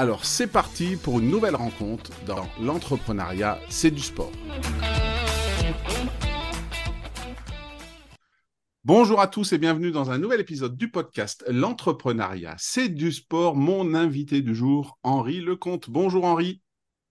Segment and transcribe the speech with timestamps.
[0.00, 4.32] Alors c'est parti pour une nouvelle rencontre dans l'entrepreneuriat, c'est du sport.
[8.82, 13.56] Bonjour à tous et bienvenue dans un nouvel épisode du podcast L'entrepreneuriat, c'est du sport.
[13.56, 15.90] Mon invité du jour, Henri Lecomte.
[15.90, 16.62] Bonjour Henri.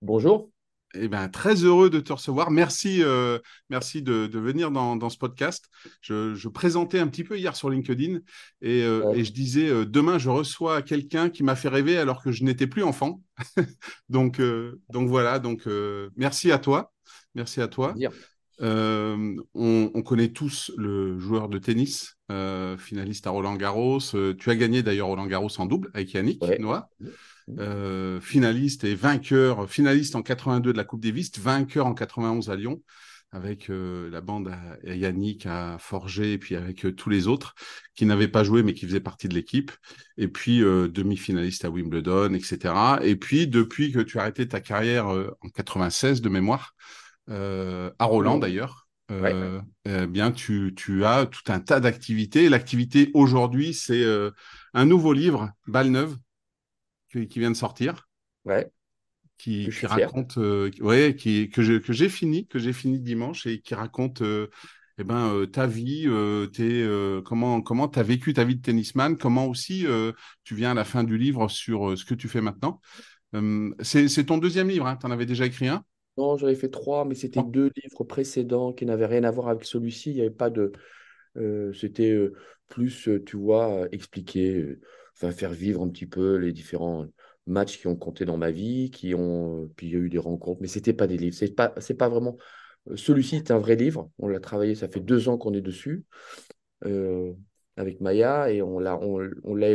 [0.02, 0.50] Bonjour.
[0.95, 2.50] Eh bien, très heureux de te recevoir.
[2.50, 3.38] Merci, euh,
[3.70, 5.70] merci de, venir dans, ce podcast.
[6.02, 8.20] Je, présentais un petit peu hier sur LinkedIn
[8.62, 12.32] et, euh, je disais euh, demain je reçois quelqu'un qui m'a fait rêver alors que
[12.32, 13.22] je n'étais plus enfant.
[14.10, 14.42] donc,
[14.90, 15.38] donc voilà.
[15.38, 15.67] Donc
[16.16, 16.92] merci à toi.
[17.36, 17.94] Merci à toi.
[18.60, 22.17] On, connaît tous le joueur de tennis,
[22.80, 24.00] finaliste à Roland Garros.
[24.40, 26.90] tu as gagné d'ailleurs Roland Garros en double avec Yannick Noah.
[27.58, 32.55] Euh, finaliste et vainqueur, finaliste en 82 de la Coupe Davis, vainqueur en 91 à
[32.55, 32.81] Lyon,
[33.31, 37.55] avec euh, la bande à, Yannick, à Forger, et puis avec euh, tous les autres
[37.95, 39.72] qui n'avaient pas joué mais qui faisaient partie de l'équipe,
[40.17, 42.73] et puis demi-finaliste à Wimbledon, etc.
[43.02, 46.75] Et puis depuis que tu as arrêté ta carrière en 96 de mémoire,
[47.27, 52.48] à Roland d'ailleurs, eh bien, tu, tu, as tout un tas d'activités.
[52.48, 54.05] L'activité aujourd'hui, c'est
[54.73, 56.15] un nouveau livre, Balle Neuve,
[57.09, 58.08] qui, vient de sortir.
[58.45, 58.70] Ouais.
[59.37, 63.73] Qui, raconte, euh, ouais, qui, que j'ai que fini, que j'ai fini dimanche et qui
[63.73, 64.47] raconte euh,
[64.97, 66.09] eh ben, euh, ta vie,
[66.53, 66.86] tes,
[67.23, 69.86] comment comment tu as vécu ta vie de tennisman, comment aussi
[70.43, 72.81] tu viens à la fin du livre sur ce que tu fais maintenant.
[73.81, 75.86] c'est ton deuxième livre, hein, tu en avais déjà écrit un?
[76.17, 79.47] Non, j'en avais fait trois, mais c'était deux livres précédents qui n'avaient rien à voir
[79.47, 80.09] avec celui-ci.
[80.09, 80.73] Il n'y avait pas de.
[81.73, 82.20] c'était
[82.67, 84.76] plus, tu vois, expliquer
[85.22, 87.06] enfin, faire vivre un petit peu les différents
[87.50, 90.20] matchs qui ont compté dans ma vie, qui ont, puis il y a eu des
[90.20, 91.36] rencontres, mais c'était pas des livres.
[91.36, 92.38] C'est pas, c'est pas vraiment.
[92.90, 94.10] Euh, celui-ci est un vrai livre.
[94.20, 96.06] On l'a travaillé, ça fait deux ans qu'on est dessus
[96.86, 97.34] euh,
[97.76, 99.70] avec Maya et on l'a, on, on l'a.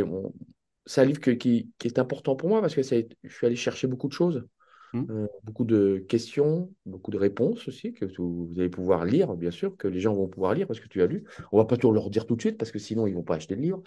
[0.85, 1.37] C'est un livre qui,
[1.77, 4.45] qui, est important pour moi parce que je suis allé chercher beaucoup de choses.
[4.93, 5.05] Mmh.
[5.09, 9.75] Euh, beaucoup de questions, beaucoup de réponses aussi, que vous allez pouvoir lire, bien sûr,
[9.75, 11.25] que les gens vont pouvoir lire parce que tu as lu.
[11.51, 13.35] On va pas tout leur dire tout de suite parce que sinon ils vont pas
[13.35, 13.83] acheter le livre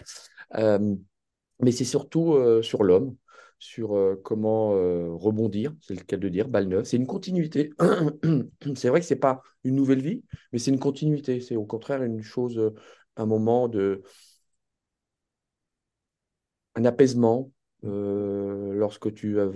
[1.60, 3.16] mais c'est surtout euh, sur l'homme,
[3.58, 6.84] sur euh, comment euh, rebondir, c'est le cas de dire, balle.
[6.86, 7.70] C'est une continuité.
[8.76, 11.40] c'est vrai que ce n'est pas une nouvelle vie, mais c'est une continuité.
[11.40, 12.72] C'est au contraire une chose,
[13.16, 14.02] un moment de.
[16.74, 17.50] un apaisement.
[17.82, 19.50] lorsque, tu as,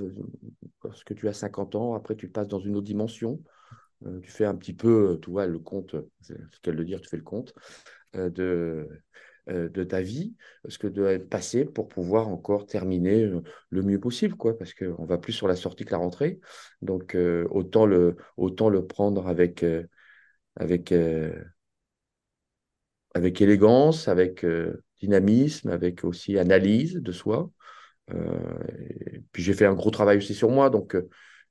[0.84, 3.41] lorsque tu as 50 ans, après tu passes dans une autre dimension.
[4.23, 7.09] tu fais un petit peu, tu vois, le compte, c'est ce qu'elle de dire, tu
[7.09, 7.55] fais le compte
[8.15, 8.89] de
[9.48, 10.34] de ta vie,
[10.69, 15.04] ce que de passer pour pouvoir encore terminer euh, le mieux possible, quoi, parce qu'on
[15.04, 16.41] va plus sur la sortie que la rentrée.
[16.80, 19.64] Donc, euh, autant, le, autant le prendre avec,
[20.56, 20.94] avec,
[23.14, 24.47] avec élégance, avec
[25.00, 27.50] dynamisme, avec aussi analyse de soi.
[29.32, 30.97] puis, j'ai fait un gros travail aussi sur moi, donc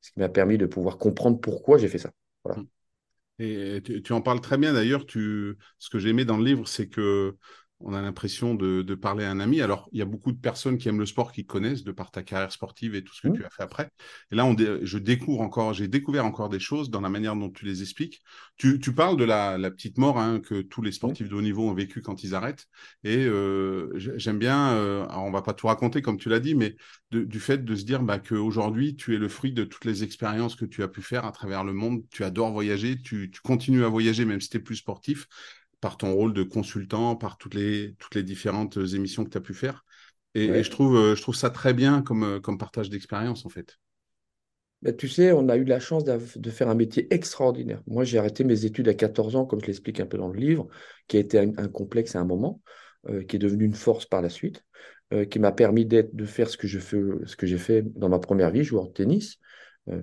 [0.01, 2.11] ce qui m'a permis de pouvoir comprendre pourquoi j'ai fait ça.
[3.39, 5.05] Et tu, en parles très bien d'ailleurs.
[5.05, 5.57] Tu...
[5.79, 7.35] Ce que j'ai aimé dans le livre, c'est que
[7.83, 9.61] on a l'impression de, parler à un ami.
[9.61, 12.11] Alors, il y a beaucoup de personnes qui aiment le sport qui connaissent de par
[12.11, 13.33] ta carrière sportive et tout ce que mmh.
[13.33, 13.89] tu as fait après.
[14.31, 17.49] Et là, on je découvre encore, j'ai découvert encore des choses dans la manière dont
[17.49, 18.21] tu les expliques.
[18.57, 21.73] Tu, parles de la, petite mort hein, que tous les sportifs de haut niveau ont
[21.73, 22.67] vécu quand ils arrêtent.
[23.03, 26.53] Et euh, j'aime bien, euh, alors on va pas tout raconter comme tu l'as dit,
[26.53, 26.75] mais
[27.11, 30.55] du fait de se dire bah, qu'aujourd'hui, tu es le fruit de toutes les expériences
[30.55, 32.03] que tu as pu faire à travers le monde.
[32.11, 35.27] Tu adores voyager, tu, tu continues à voyager même si tu es plus sportif
[35.81, 39.41] par ton rôle de consultant, par toutes les, toutes les différentes émissions que tu as
[39.41, 39.83] pu faire.
[40.35, 43.49] Et, je, trouve, euh, je trouve ça très bien comme, euh, comme partage d'expérience, en
[43.49, 43.77] fait.
[44.81, 47.83] Bah, tu sais, on a eu la chance de faire un métier extraordinaire.
[47.85, 50.39] Moi, j'ai arrêté mes études à 14 ans, comme je l'explique un peu dans le
[50.39, 50.67] livre,
[51.07, 52.61] qui a été un, complexe à un moment,
[53.09, 54.63] euh, qui est devenu une force par la suite,
[55.29, 58.93] qui m'a permis de faire ce que, j'ai fait dans ma première vie, joueur de
[58.93, 59.50] tennis, euh,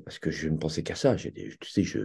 [0.04, 1.16] parce que je ne pensais qu'à ça.
[1.16, 1.32] tu
[1.62, 2.00] sais, je,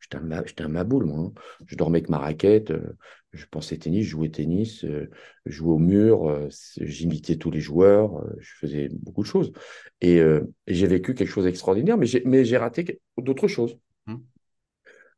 [0.00, 1.18] j'étais un, j'étais maboule, moi.
[1.18, 1.32] Hein.
[1.66, 2.96] Je dormais avec ma raquette, euh,
[3.32, 5.08] je pensais tennis, je jouais tennis, je
[5.46, 6.48] jouais au mur,
[6.80, 9.52] j'imitais tous les joueurs, je faisais beaucoup de choses.
[10.00, 10.20] Et,
[10.66, 13.78] j'ai vécu quelque chose d'extraordinaire, mais j'ai raté d'autres choses.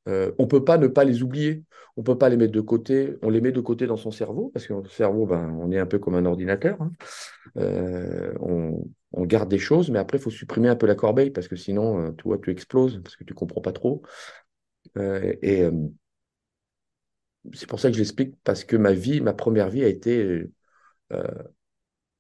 [0.07, 0.11] Mmh.
[0.39, 1.65] on ne peut pas ne pas les oublier.
[1.97, 3.17] On ne peut pas les mettre de côté.
[3.23, 5.79] On les met de côté dans son cerveau, parce que le cerveau, ben, on est
[5.79, 6.81] un peu comme un ordinateur.
[6.81, 6.93] Hein.
[8.41, 11.49] on, on garde des choses, mais après, il faut supprimer un peu la corbeille parce
[11.49, 14.03] que sinon, euh, tu vois, tu exploses parce que tu comprends pas trop.
[14.97, 15.73] Euh, et euh,
[17.53, 20.45] c'est pour ça que je l'explique parce que ma vie, ma première vie a été,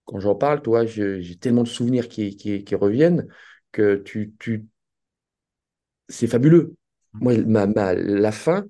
[0.04, 3.28] quand j'en parle, toi, j'ai tellement de souvenirs qui, qui, reviennent
[3.72, 4.66] que tu, tu,
[6.08, 6.76] c'est fabuleux.
[7.14, 8.66] Moi, ma, ma, la fin,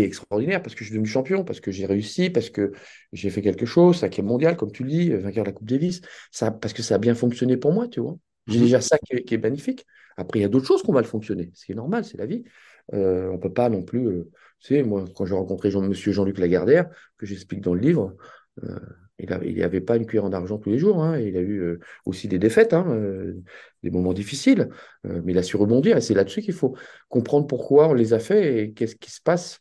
[0.00, 2.72] extraordinaire parce que je suis devenu champion, parce que j'ai réussi, parce que
[3.12, 5.52] j'ai fait quelque chose, ça qui est mondial, comme tu le dis, vainqueur de la
[5.52, 6.00] Coupe Davis,
[6.30, 8.16] ça, parce que ça a bien fonctionné pour moi, tu vois.
[8.46, 8.64] J'ai mhm.
[8.64, 9.86] déjà ça qui est, magnifique.
[10.16, 12.44] Après, il y a d'autres choses qu'on va le fonctionner, c'est normal, c'est la vie.
[12.94, 14.30] Euh, on peut pas non plus, euh,
[14.60, 18.16] tu sais, moi, quand j'ai rencontré Jean, Monsieur Jean-Luc Lagardère, que j'explique dans le livre,
[18.64, 18.78] euh,
[19.18, 21.02] il n'y avait pas une cuillère en argent tous les jours.
[21.02, 21.18] Hein.
[21.18, 23.40] Il a eu euh, aussi des défaites, hein, euh,
[23.82, 24.68] des moments difficiles.
[25.06, 25.96] Euh, mais il a su rebondir.
[25.96, 26.76] Et c'est là-dessus qu'il faut
[27.08, 29.60] comprendre pourquoi on les a faits et qu'est-ce qui se passe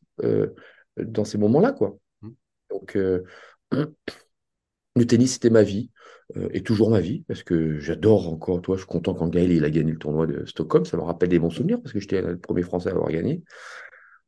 [0.98, 1.72] dans ces moments-là.
[1.72, 1.98] Quoi.
[2.22, 2.30] Mmh.
[2.70, 2.98] Donc,
[4.96, 5.90] le tennis, c'était ma vie.
[6.52, 9.66] et toujours ma vie, parce que j'adore encore, toi, je suis content quand Gaël il
[9.66, 12.22] a gagné le tournoi de Stockholm, ça me rappelle des bons souvenirs, parce que j'étais
[12.22, 13.44] le premier Français à avoir gagné.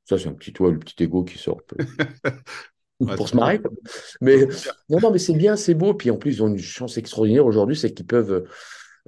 [0.06, 1.62] Ça, c'est un petit toit, le petit ego qui sort.
[3.06, 3.62] pour se marrer.
[4.22, 4.48] Mais
[4.90, 5.94] non, non, mais c'est bien, c'est beau.
[5.94, 8.46] Puis en plus, ils ont une chance extraordinaire aujourd'hui, c'est qu'ils peuvent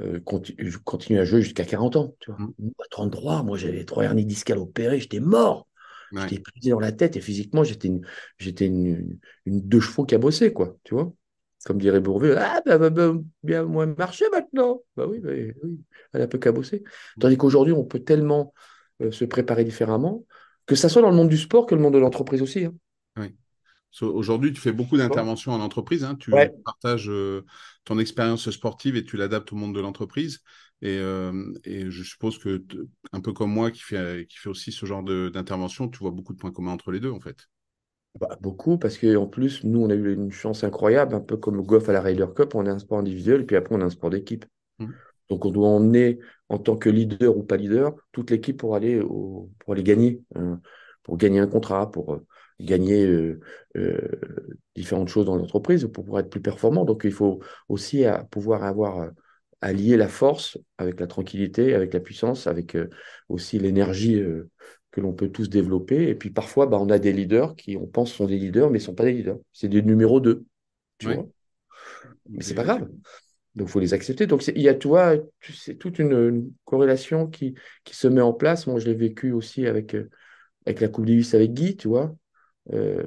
[0.02, 2.16] euh, continuer à jouer jusqu'à 40 ans.
[2.20, 2.40] Tu vois.
[2.40, 2.72] Mm.
[2.84, 5.68] À 33, moi j'avais trois hernies discales opérées, j'étais mort.
[6.12, 8.06] J'étais pris dans la tête et physiquement, j'étais une,
[8.38, 10.78] j'étais une, une, deux chevaux qui a bossé, quoi.
[10.84, 11.12] Tu vois
[11.66, 13.14] Comme dirait Bourveux, ah, bah, bah, bah,
[13.44, 14.82] bien moins marcher maintenant.
[14.96, 15.52] Bah oui, bah, oui,
[16.14, 16.84] elle a peu cabosser.
[17.20, 18.54] Tandis qu'aujourd'hui, on peut tellement
[19.02, 20.24] euh, se préparer différemment,
[20.66, 22.66] que ça soit dans le monde du sport que le monde de l'entreprise aussi.
[22.66, 22.74] Hein.
[24.02, 26.04] Aujourd'hui, tu fais beaucoup d'interventions en entreprise.
[26.04, 26.16] Hein.
[26.16, 26.32] Tu
[26.64, 27.46] partages euh,
[27.86, 30.42] ton expérience sportive et tu l'adaptes au monde de l'entreprise.
[30.82, 32.64] Et, euh, je suppose que,
[33.14, 36.34] un peu comme moi, qui fait, qui fait aussi ce genre d'intervention, tu vois beaucoup
[36.34, 37.48] de points communs entre les deux, en fait.
[38.20, 41.56] Bah, beaucoup, parce qu'en plus, nous, on a eu une chance incroyable, un peu comme
[41.56, 43.82] le golf à la Ryder Cup, on a un sport individuel, et puis après, on
[43.82, 44.46] a un sport d'équipe.
[44.80, 44.88] Mmh.
[45.30, 46.20] Donc, on doit emmener,
[46.50, 50.60] en tant que leader ou pas leader, toute l'équipe pour aller, pour aller gagner, hein,
[51.04, 52.22] pour gagner un contrat, pour
[52.60, 53.40] gagner euh,
[53.76, 54.00] euh,
[54.76, 56.86] différentes choses dans l'entreprise pour pouvoir être plus performant.
[56.86, 59.12] Donc, il faut aussi à, pouvoir avoir
[59.62, 62.90] à lier la force avec la tranquillité, avec la puissance, avec euh,
[63.30, 64.22] aussi l'énergie
[64.92, 66.08] que l'on peut tous développer.
[66.10, 68.80] Et puis parfois, bah, on a des leaders qui, on pense, sont des leaders, mais
[68.80, 69.38] ne sont pas des leaders.
[69.52, 70.46] C'est des numéros 2.
[70.98, 71.26] Tu vois
[72.30, 72.90] mais c'est pas grave.
[73.56, 74.26] Donc, il faut les accepter.
[74.28, 75.16] Donc, il y a, tu vois,
[75.54, 77.54] c'est toute une, corrélation qui,
[77.84, 78.68] qui se met en place.
[78.68, 79.96] Moi, je l'ai vécu aussi avec,
[80.66, 82.16] avec la Coupe Davis avec Guy, tu vois.
[82.74, 83.04] Euh,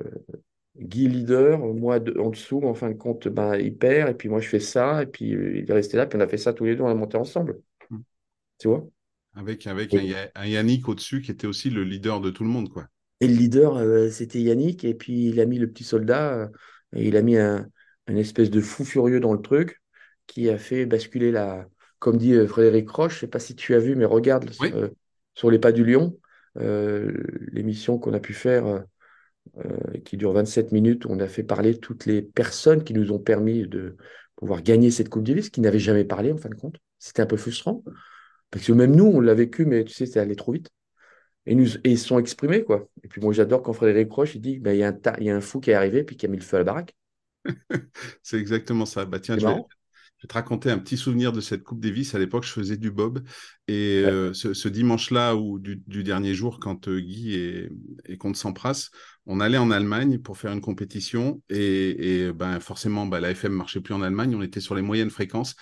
[0.76, 4.40] Guy leader, moi en dessous, en fin de compte, ben, il perd, et puis moi
[4.40, 6.52] je fais ça, et puis euh, il est resté là, puis on a fait ça
[6.52, 7.60] tous les deux, on a monté ensemble.
[7.90, 7.98] Hmm.
[8.58, 8.86] Tu vois?
[9.34, 12.86] Avec, avec un, Yannick au-dessus qui était aussi le leader de tout le monde, quoi.
[13.20, 16.48] Et le leader, euh, c'était Yannick, et puis il a mis le petit soldat,
[16.94, 17.68] et il a mis un,
[18.06, 19.82] espèce de fou furieux dans le truc,
[20.26, 21.66] qui a fait basculer la.
[21.98, 24.48] Comme dit Frédéric Roche, je sais pas si tu as vu, mais regarde
[25.34, 26.16] sur les pas du lion,
[26.54, 28.84] l'émission qu'on a pu faire
[29.64, 33.18] euh, qui dure 27 minutes, on a fait parler toutes les personnes qui nous ont
[33.18, 33.96] permis de
[34.36, 36.76] pouvoir gagner cette Coupe Davis, qui n'avaient jamais parlé en fin de compte.
[36.98, 37.82] C'était un peu frustrant,
[38.50, 40.70] parce que même nous, on l'a vécu, mais tu sais, c'est allé trop vite.
[41.46, 42.88] Et, nous, et ils sont exprimés, quoi.
[43.02, 45.24] Et puis moi, j'adore quand Frédéric Roche, il dit, ben, il y, a un il
[45.24, 46.64] y a un fou qui est arrivé, puis qui a mis le feu à la
[46.64, 46.94] baraque.
[48.22, 49.06] c'est exactement ça.
[49.06, 52.14] Bah, tiens, je vais, je vais te raconter un petit souvenir de cette Coupe Davis.
[52.14, 53.24] À l'époque, je faisais du bob.
[53.66, 57.70] Et euh, ce, dimanche-là, ou du, dernier jour, quand euh, Guy et,
[58.06, 58.90] et Comte Sampras,
[59.28, 61.42] on allait en Allemagne pour faire une compétition.
[61.50, 64.34] Et, ben, forcément, ben, la FM marchait plus en Allemagne.
[64.34, 65.54] On était sur les moyennes fréquences.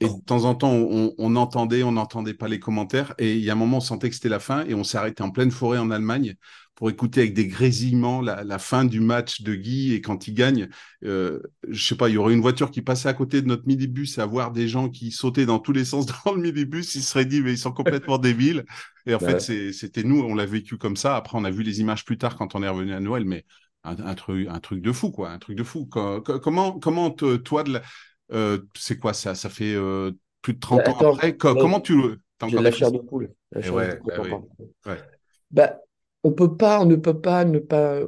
[0.00, 3.14] Et de temps en temps, on, entendait, on n'entendait pas les commentaires.
[3.18, 4.96] Et il y a un moment, on sentait que c'était la fin et on s'est
[4.96, 6.34] arrêté en pleine forêt en Allemagne
[6.80, 9.92] pour écouter avec des grésillements la, fin du match de Guy.
[9.92, 10.70] Et quand il gagne,
[11.04, 13.66] euh, je sais pas, il y aurait une voiture qui passait à côté de notre
[13.66, 16.94] minibus et voir des gens qui sautaient dans tous les sens dans le minibus.
[16.94, 18.64] Ils se seraient dit, mais ils sont complètement débiles.
[19.04, 21.16] Et en fait, c'était nous, on l'a vécu comme ça.
[21.16, 23.44] Après, on a vu les images plus tard quand on est revenu à Noël, mais
[23.84, 25.84] un, truc, un truc de fou, quoi, un truc de fou.
[25.84, 27.78] Comment, comment toi, de
[28.32, 29.34] euh, c'est quoi ça?
[29.34, 31.36] Ça fait euh, plus de 30 ans après?
[31.36, 32.20] Comment tu le.
[32.48, 33.34] J'ai la chair de poule.
[33.52, 34.00] La chair ouais,
[34.82, 34.96] bah,
[35.50, 35.76] bah,
[36.22, 38.00] on peut pas, on ne peut pas ne pas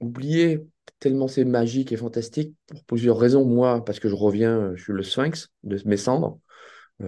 [0.00, 0.66] oublier
[1.00, 3.44] tellement c'est magique et fantastique pour plusieurs raisons.
[3.44, 6.38] Moi, parce que je reviens, je suis le sphinx de mes cendres.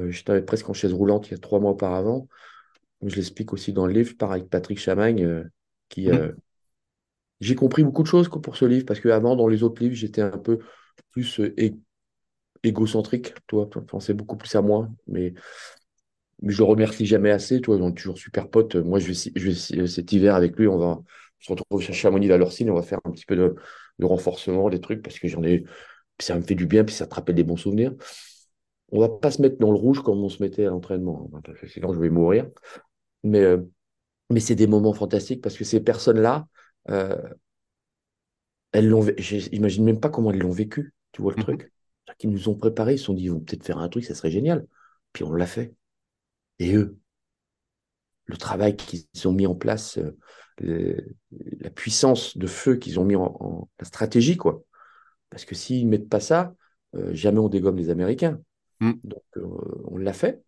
[0.09, 2.29] J'étais presque en chaise roulante il y a trois mois auparavant.
[3.03, 5.49] Je l'explique aussi dans le livre, pareil avec Patrick Chamagne,
[5.89, 6.09] qui.
[6.09, 6.35] Mmh.
[7.41, 10.23] J'ai compris beaucoup de choses pour ce livre, parce qu'avant, dans les autres livres, j'étais
[10.23, 10.61] un peu
[11.11, 11.39] plus
[12.63, 15.35] égocentrique, toi, tu pensais beaucoup plus à moi, mais
[16.45, 18.77] je le remercie jamais assez, toi, on est toujours super potes.
[18.77, 21.01] Moi, je vais, je vais cet hiver avec lui, on va
[21.41, 23.55] se retrouver chez Chamonix à l'Orsine, on va faire un petit peu de,
[24.05, 25.65] renforcement, des trucs, parce que j'en ai,
[26.19, 27.95] ça me fait du bien, puis ça te rappelle des bons souvenirs.
[28.93, 31.41] On va pas se mettre dans le rouge comme on se mettait à l'entraînement, hein,
[31.45, 32.49] parce que sinon je vais mourir.
[33.25, 33.59] Mais, euh,
[34.31, 36.47] mais c'est des moments fantastiques parce que ces personnes-là,
[36.91, 37.17] euh,
[38.73, 41.73] elles l'ont, j'imagine même pas comment elles l'ont vécu, tu vois le mmh truc
[42.19, 44.15] qui nous ont préparé, ils se sont dit, ils vont peut-être faire un truc, ça
[44.15, 44.67] serait génial.
[45.13, 45.75] Puis on l'a fait.
[46.59, 46.99] Et eux,
[48.27, 49.99] le travail qu'ils ont mis en place,
[50.63, 51.17] euh,
[51.61, 54.63] la puissance de feu qu'ils ont mis en, la stratégie, quoi.
[55.31, 56.55] Parce que s'ils ne mettent pas ça,
[56.95, 58.41] euh, jamais on dégomme les Américains.
[58.81, 58.93] Mm.
[59.05, 59.47] Donc euh,
[59.85, 60.43] on l'a fait.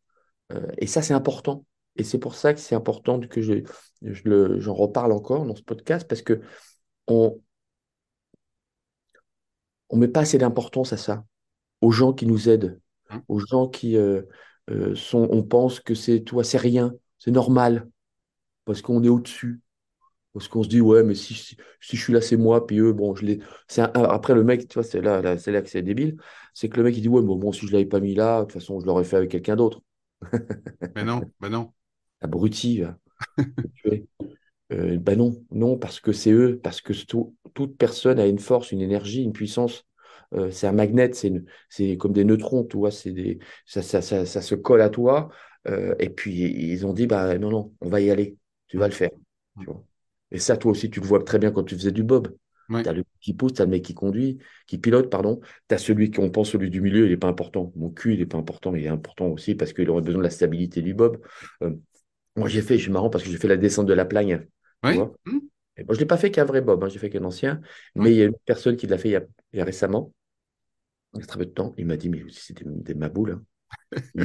[0.78, 1.64] et ça, c'est important.
[1.96, 3.64] Et c'est pour ça que c'est important que je,
[4.02, 6.40] j'en reparle encore dans ce podcast, parce que
[7.06, 7.40] on
[9.92, 11.24] ne met pas assez d'importance à ça
[11.80, 13.22] aux gens qui nous aident, hein?
[13.28, 14.22] aux gens qui euh,
[14.70, 17.88] euh, sont, on pense que c'est toi, c'est rien, c'est normal,
[18.64, 19.60] parce qu'on est au-dessus.
[20.34, 22.92] Parce qu'on se dit, ouais, mais si, si, je suis là, c'est moi, puis eux,
[22.92, 23.40] bon, je l'ai.
[23.94, 26.16] Après, le mec, tu vois, c'est là, là c'est là que c'est débile,
[26.54, 28.14] c'est que le mec, il dit, ouais, mais bon, si je ne l'avais pas mis
[28.14, 29.80] là, de toute façon, je l'aurais fait avec quelqu'un d'autre.
[30.94, 31.72] mais non, mais non.
[32.20, 32.82] Abruti,
[34.72, 36.92] euh, ben non, non, parce que c'est eux, parce que
[37.54, 39.87] toute personne a une force, une énergie, une puissance
[40.34, 44.42] euh, c'est un magnet, c'est comme des neutrons, tu vois, des, ça, ça, ça, ça,
[44.42, 45.30] se colle à toi.
[45.66, 48.36] Euh, et puis, ils ont dit, bah non, non, on va y aller,
[48.68, 49.10] tu vas le faire.
[49.58, 49.82] Tu vois.
[50.30, 52.34] Et ça, toi aussi, tu le vois très bien quand tu faisais du bob.
[52.68, 55.40] Tu as le qui pousse, tu as le mec qui conduit, qui pilote, pardon.
[55.68, 57.72] Tu as celui qu'on pense, celui du milieu, il n'est pas important.
[57.76, 60.24] Mon cul, il n'est pas important, il est important aussi parce qu'il aurait besoin de
[60.24, 61.18] la stabilité du bob.
[61.62, 61.74] Euh,
[62.36, 64.46] moi, j'ai fait, je suis marrant parce que j'ai fait la descente de la plagne.
[64.82, 65.14] Moi,
[65.78, 67.60] je ne l'ai pas fait qu'un vrai bob, hein, j'ai fait qu'un ancien,
[67.94, 70.12] mais il y a une personne qui l'a fait il y a récemment
[71.14, 73.32] il y a très peu de temps, il m'a dit, mais c'est des, des maboules.
[73.32, 73.42] Hein.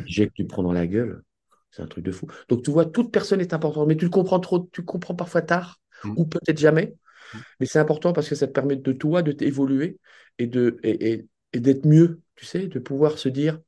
[0.06, 1.24] J'ai que tu prends dans la gueule.
[1.72, 2.28] C'est un truc de fou.
[2.50, 5.42] Donc, tu vois, toute personne est importante, mais tu le comprends trop, tu comprends parfois
[5.42, 6.14] tard, mmh.
[6.18, 6.96] ou peut-être jamais.
[7.34, 7.38] Mmh.
[7.60, 9.98] Mais c'est important parce que ça te permet de toi de t'évoluer
[10.38, 13.60] et de et, et, d'être mieux, tu sais, de pouvoir se dire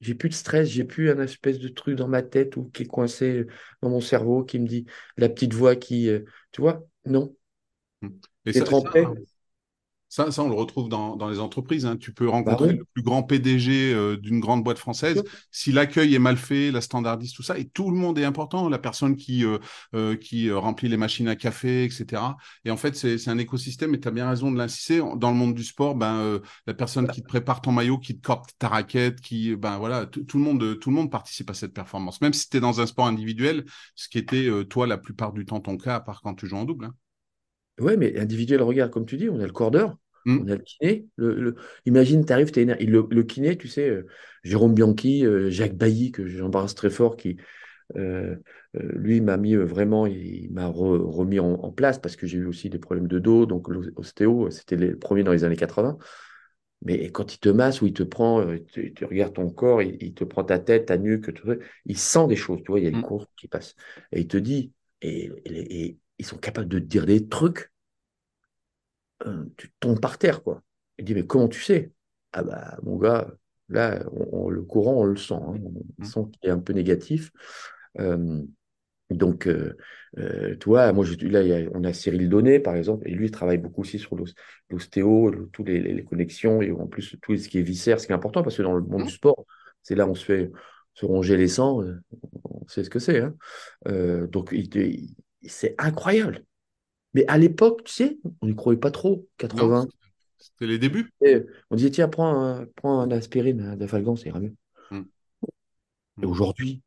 [0.00, 2.84] j'ai plus de stress, j'ai plus un espèce de truc dans ma tête ou qui
[2.84, 3.46] est coincé
[3.82, 4.84] dans mon cerveau qui me dit
[5.16, 6.20] la petite voix qui, euh,
[6.52, 7.34] tu vois, non.
[8.02, 8.10] Mmh.
[8.70, 9.04] En paix.
[10.08, 11.84] Ça, ça, on le retrouve dans, dans les entreprises.
[11.84, 11.96] Hein.
[11.96, 15.24] Tu peux rencontrer bah le plus grand PDG euh, d'une grande boîte française.
[15.50, 18.68] Si l'accueil est mal fait, la standardise, tout ça, et tout le monde est important.
[18.68, 19.58] La personne qui, euh,
[19.94, 22.22] euh, qui remplit les machines à café, etc.
[22.64, 25.02] Et en fait, c'est un écosystème, et tu as bien raison de l'insister.
[25.16, 28.24] Dans le monde du sport, ben, la personne qui te prépare ton maillot, qui te
[28.24, 31.74] corde ta raquette, qui, ben voilà, tout le, monde, tout le monde participe à cette
[31.74, 32.20] performance.
[32.20, 33.64] Même si tu es dans un sport individuel,
[33.96, 36.56] ce qui était, toi, la plupart du temps ton cas, à part quand tu joues
[36.56, 36.86] en double.
[36.86, 36.94] Hein.
[37.78, 40.40] Oui, mais individuel, regarde, comme tu dis, on a le cordeur, mm.
[40.42, 41.06] on a le kiné.
[41.16, 41.54] Le,
[41.84, 44.06] Imagine, tu arrives, tu es le, le, kiné, tu sais, euh,
[44.44, 47.36] Jérôme Bianchi, euh, Jacques Bailly, que j'embrasse très fort, qui,
[47.96, 48.36] euh,
[48.74, 52.78] lui, m'a mis vraiment, il, m'a remis en, place parce que j'ai eu aussi des
[52.78, 55.98] problèmes de dos, donc l'ostéo, c'était les premiers dans les années 80.
[56.82, 60.24] Mais quand il te masse ou il te prend, tu, regardes ton corps, il, te
[60.24, 61.30] prend ta tête, ta nuque,
[61.86, 63.24] il sent des choses, tu vois, il y a des mmh.
[63.36, 63.76] qui passent.
[64.12, 67.70] Et il te dit, et, et, ils sont capables de te dire des trucs,
[69.26, 70.62] euh, tu tombes par terre, quoi.
[70.98, 71.92] Il dit, mais comment tu sais?
[72.32, 73.28] Ah bah, mon gars,
[73.68, 75.34] là, le courant, on le sent.
[75.34, 75.54] Hein.
[75.98, 76.04] on mmh.
[76.04, 77.30] sent qu'il est un peu négatif.
[77.98, 78.42] Euh,
[79.10, 79.76] donc, euh,
[80.16, 83.82] tu vois, moi, là, on a Cyril Donnet, par exemple, et lui, il travaille beaucoup
[83.82, 84.16] aussi sur
[84.70, 88.16] l'ostéo, toutes les, connexions, et en plus, tout ce qui est viscère, ce qui est
[88.16, 89.46] important, parce que dans le monde du sport,
[89.82, 90.50] c'est là où on se fait
[90.94, 91.84] se ronger les sangs,
[92.44, 93.20] on sait ce que c'est.
[93.20, 93.34] Hein.
[94.26, 95.14] donc, il,
[95.48, 96.44] c'est incroyable.
[97.14, 99.88] Mais à l'époque, tu sais, on n'y croyait pas trop, 80.
[100.38, 101.12] C'était les débuts.
[101.70, 104.54] on disait, tiens, prends un, prends un aspirine de Falgan, ça ira mieux.
[106.22, 106.82] Et aujourd'hui,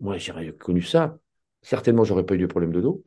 [0.00, 1.18] moi, j'aurais connu ça.
[1.62, 3.02] Certainement, j'aurais pas eu de problème de dos.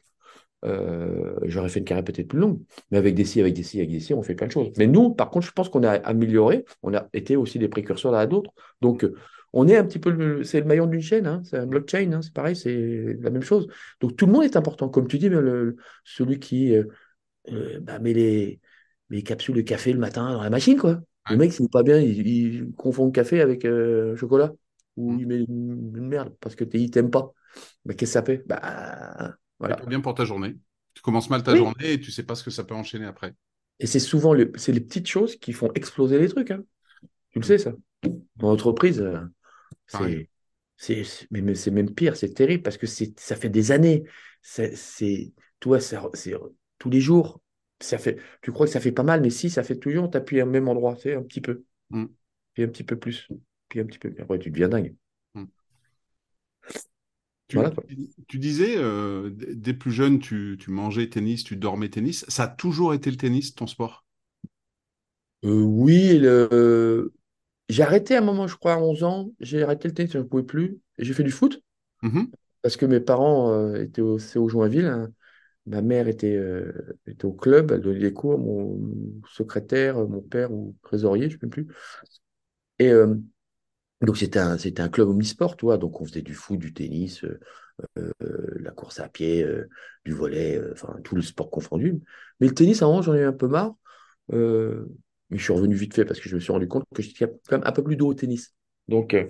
[0.65, 2.59] Euh, j'aurais fait une carrière peut-être plus longue.
[2.91, 4.71] Mais avec des si, avec des si, avec des si, on fait plein de choses.
[4.77, 6.65] Mais nous, par contre, je pense qu'on a amélioré.
[6.83, 8.51] On a été aussi des précurseurs à d'autres.
[8.81, 9.05] Donc,
[9.53, 12.21] on est un petit peu, c'est le maillon d'une chaîne, hein, c'est un blockchain, hein,
[12.21, 13.67] c'est pareil, c'est la même chose.
[13.99, 16.85] Donc tout le monde est important, comme tu dis, mais le, celui qui euh,
[17.51, 18.59] euh, bah, met les,
[19.09, 21.01] les, capsules de café le matin dans la machine, quoi.
[21.29, 24.51] Le mec, s'il pas bien, il, confond le café avec euh, chocolat,
[24.97, 25.19] ou mm.
[25.19, 27.33] il met une, merde parce que il t'aime pas.
[27.85, 28.43] Mais qu'est-ce que ça fait?
[28.47, 29.77] Bah, voilà.
[29.77, 30.57] Pas bien pour ta journée.
[30.93, 33.33] Tu commences mal ta journée et tu sais pas ce que ça peut enchaîner après.
[33.79, 36.51] Et c'est souvent le, c'est les petites choses qui font exploser les trucs.
[36.51, 36.63] Hein.
[37.31, 37.71] Tu le sais, ça
[38.41, 39.19] En entreprise, euh,
[39.89, 40.29] c'est,
[40.77, 44.03] c'est, mais, c'est même pire, c'est terrible parce que c'est, ça fait des années.
[44.41, 45.97] C'est, c'est, toi, c'est
[46.77, 47.41] tous les jours.
[47.81, 50.17] Ça fait, tu crois que ça fait pas mal, mais si, ça fait toujours, tu
[50.17, 51.63] appuies au même endroit, tu sais, un petit peu.
[51.89, 52.05] Mm.
[52.53, 53.27] Puis un petit peu plus.
[53.67, 54.13] Puis un petit peu.
[54.19, 54.95] Après, tu deviens dingue.
[55.33, 55.45] Mm.
[58.27, 62.23] Tu, disais, euh, dès plus jeune, tu, tu, mangeais tennis, tu dormais tennis.
[62.27, 64.05] Ça a toujours été le tennis, ton sport?
[65.43, 67.11] Euh, Oui, le,
[67.69, 69.31] j'ai arrêté à un moment, je crois, à 11 ans.
[69.39, 70.79] J'ai arrêté le tennis, je ne pouvais plus.
[70.97, 71.61] J'ai fait du foot
[72.01, 72.25] mmh
[72.61, 74.85] parce que mes parents euh, étaient au, au Joinville.
[74.85, 75.13] Hein.
[75.65, 78.37] Ma mère était, euh, était au club, elle donnait des cours.
[78.37, 78.81] Mon,
[79.29, 81.67] secrétaire, mon père ou trésorier, je ne sais plus.
[82.79, 83.15] Et euh,
[84.01, 85.77] donc, c'était un, c'était un club omnisport, toi.
[85.77, 87.23] Donc, on faisait du foot, du tennis,
[87.95, 89.47] la course à pied,
[90.03, 92.01] du volet, enfin, tout le sport confondu.
[92.41, 93.75] Mais le tennis, à un moment, j'en ai eu un peu marre.
[95.29, 97.25] Mais je suis revenu vite fait parce que je me suis rendu compte que j'étais
[97.25, 98.53] quand même un peu plus d'eau au tennis.
[98.87, 99.27] Donc, euh,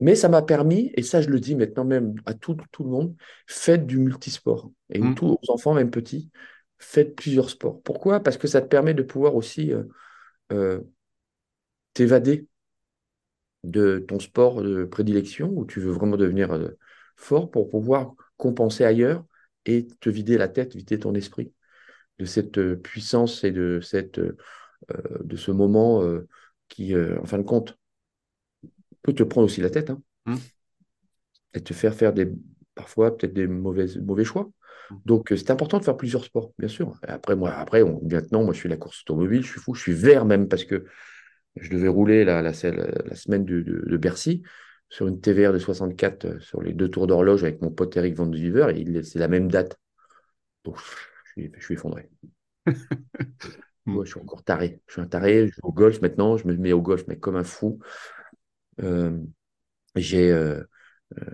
[0.00, 2.90] mais ça m'a permis, et ça je le dis maintenant même à tout, tout le
[2.90, 3.14] monde,
[3.46, 4.70] faites du multisport.
[4.90, 5.14] Et mmh.
[5.14, 6.30] tous aux enfants, même petits,
[6.78, 7.80] faites plusieurs sports.
[7.82, 8.20] Pourquoi?
[8.20, 9.84] Parce que ça te permet de pouvoir aussi euh,
[10.52, 10.80] euh,
[11.94, 12.46] t'évader
[13.64, 16.56] de ton sport de prédilection où tu veux vraiment devenir
[17.16, 19.24] fort pour pouvoir compenser ailleurs
[19.64, 21.52] et te vider la tête, vider ton esprit
[22.18, 24.36] de cette puissance et de cette euh,
[25.24, 26.26] de ce moment euh,
[26.68, 27.78] qui, euh, en fin de compte,
[29.02, 30.36] peut te prendre aussi la tête hein, mmh.
[31.54, 32.28] et te faire faire des,
[32.74, 34.50] parfois peut-être des mauvaises, mauvais choix.
[34.90, 34.94] Mmh.
[35.04, 36.94] Donc, c'est important de faire plusieurs sports, bien sûr.
[37.02, 39.92] après, moi, après maintenant, moi, je suis la course automobile, je suis fou, je suis
[39.92, 40.84] vert même parce que
[41.56, 44.42] je devais rouler la, la, la semaine de, Bercy
[44.88, 48.26] sur une TVR de 64 sur les deux tours d'horloge avec mon pote Eric Van
[48.26, 49.78] Diver, et c'est la même date.
[50.64, 52.08] Donc, je suis, je suis effondré.
[53.86, 54.80] Moi, je suis encore taré.
[54.86, 55.46] Je suis un taré.
[55.46, 56.36] Je joue au golf maintenant.
[56.36, 57.78] Je me mets au golf, mais comme un fou.
[58.82, 59.16] Euh,
[59.94, 60.62] j'ai, euh,
[61.18, 61.24] euh,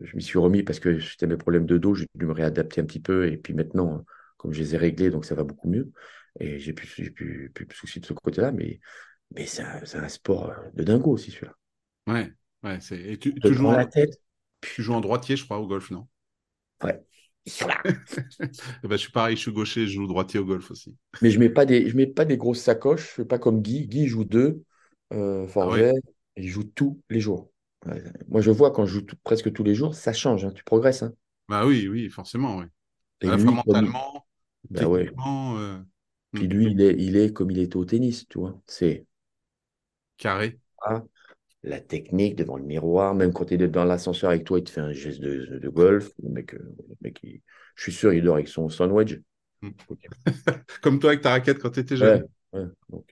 [0.00, 1.94] je m'y suis remis parce que c'était mes problèmes de dos.
[1.94, 3.28] J'ai dû me réadapter un petit peu.
[3.28, 4.04] Et puis maintenant,
[4.36, 5.90] comme je les ai réglés, donc ça va beaucoup mieux.
[6.40, 8.50] Et j'ai plus, j'ai plus, plus de soucis de ce côté-là.
[8.50, 8.80] Mais,
[9.34, 11.54] mais c'est un, sport de dingo aussi, celui-là.
[12.08, 12.32] Ouais,
[12.64, 12.80] ouais.
[12.80, 13.00] C'est...
[13.00, 13.72] Et tu, tu joues en...
[13.72, 14.20] la tête.
[14.60, 16.08] Tu joues en droitier, je crois, au golf, non?
[16.82, 17.00] Ouais.
[18.82, 20.96] Eh ben, je suis pareil, je suis gaucher, je joue droitier au golf aussi.
[21.22, 23.60] Mais je mets pas des, je mets pas des grosses sacoches, je fais pas comme
[23.60, 23.86] Guy.
[23.86, 24.62] Guy joue deux,
[25.12, 27.50] euh, Forget, ah il joue tous les jours.
[28.28, 31.02] Moi, je vois quand je joue presque tous les jours, ça change, hein, tu progresses.
[31.02, 31.12] Hein.
[31.48, 32.66] Bah oui, oui, forcément, oui.
[33.22, 34.26] À la fois mentalement,
[34.70, 34.82] bah.
[34.84, 35.78] Euh,
[36.32, 36.50] Puis hmm.
[36.50, 38.60] lui, il est, il est comme il était au tennis, tu vois.
[38.66, 39.06] C'est
[40.16, 40.58] carré.
[40.82, 41.02] Ah,
[41.68, 44.70] la technique devant le miroir, même quand il est dans l'ascenseur avec toi, il te
[44.70, 46.10] fait un geste de, golf.
[46.22, 49.20] Le mec, euh, mec je suis sûr, il dort avec son sandwich.
[49.62, 49.70] Hmm.
[50.82, 52.26] Comme toi avec ta raquette quand tu étais jeune.
[52.52, 52.62] Ouais,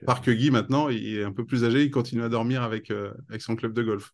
[0.09, 3.13] euh, Guy, maintenant, il est un peu plus âgé, il continue à dormir avec, euh,
[3.29, 4.13] avec son club de golf.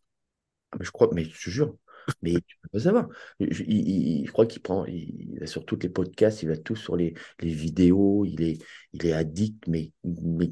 [0.72, 1.76] Ah, mais je crois, mais je te jure,
[2.22, 3.08] mais tu peux pas savoir.
[3.40, 7.14] Je, crois qu'il prend, il, est sur tous les podcasts, il va tout sur les,
[7.40, 8.62] les vidéos, il est,
[8.94, 10.52] il est addict, mais, mais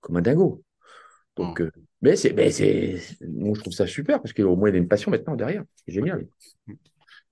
[0.00, 0.64] comme un dingo.
[1.36, 1.80] Donc, oh.
[2.04, 5.10] Mais c'est, c'est, je trouve ça super parce qu'au moins il y a une passion
[5.10, 5.64] maintenant derrière.
[5.86, 6.26] C'est génial.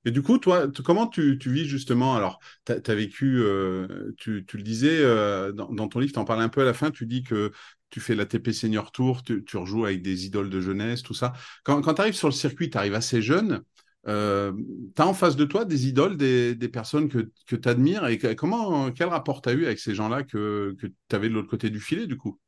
[0.06, 4.62] Et du coup, toi, comment tu, vis justement Alors, tu as, vécu, euh, tu, le
[4.62, 7.22] disais euh, dans, ton livre, tu en parlais un peu à la fin, tu dis
[7.22, 7.52] que
[7.90, 11.34] tu fais la TP Senior Tour, tu, rejoues avec des idoles de jeunesse, tout ça.
[11.64, 13.62] Quand, tu arrives sur le circuit, tu arrives assez jeune,
[14.08, 14.52] euh,
[14.96, 18.18] tu as en face de toi des idoles, des, personnes que, que tu admires, et
[18.36, 21.68] comment, quel rapport tu as eu avec ces gens-là que tu avais de l'autre côté
[21.68, 22.40] du filet, du coup?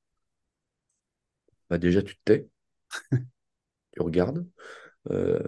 [1.71, 2.49] Bah, déjà tu te tais,
[3.93, 4.47] tu regardes.
[5.11, 5.39] Euh,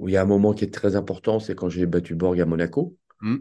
[0.00, 2.46] il y a un moment qui est très important, c'est quand j'ai battu Borg à
[2.46, 2.96] Monaco.
[3.20, 3.38] Hmm.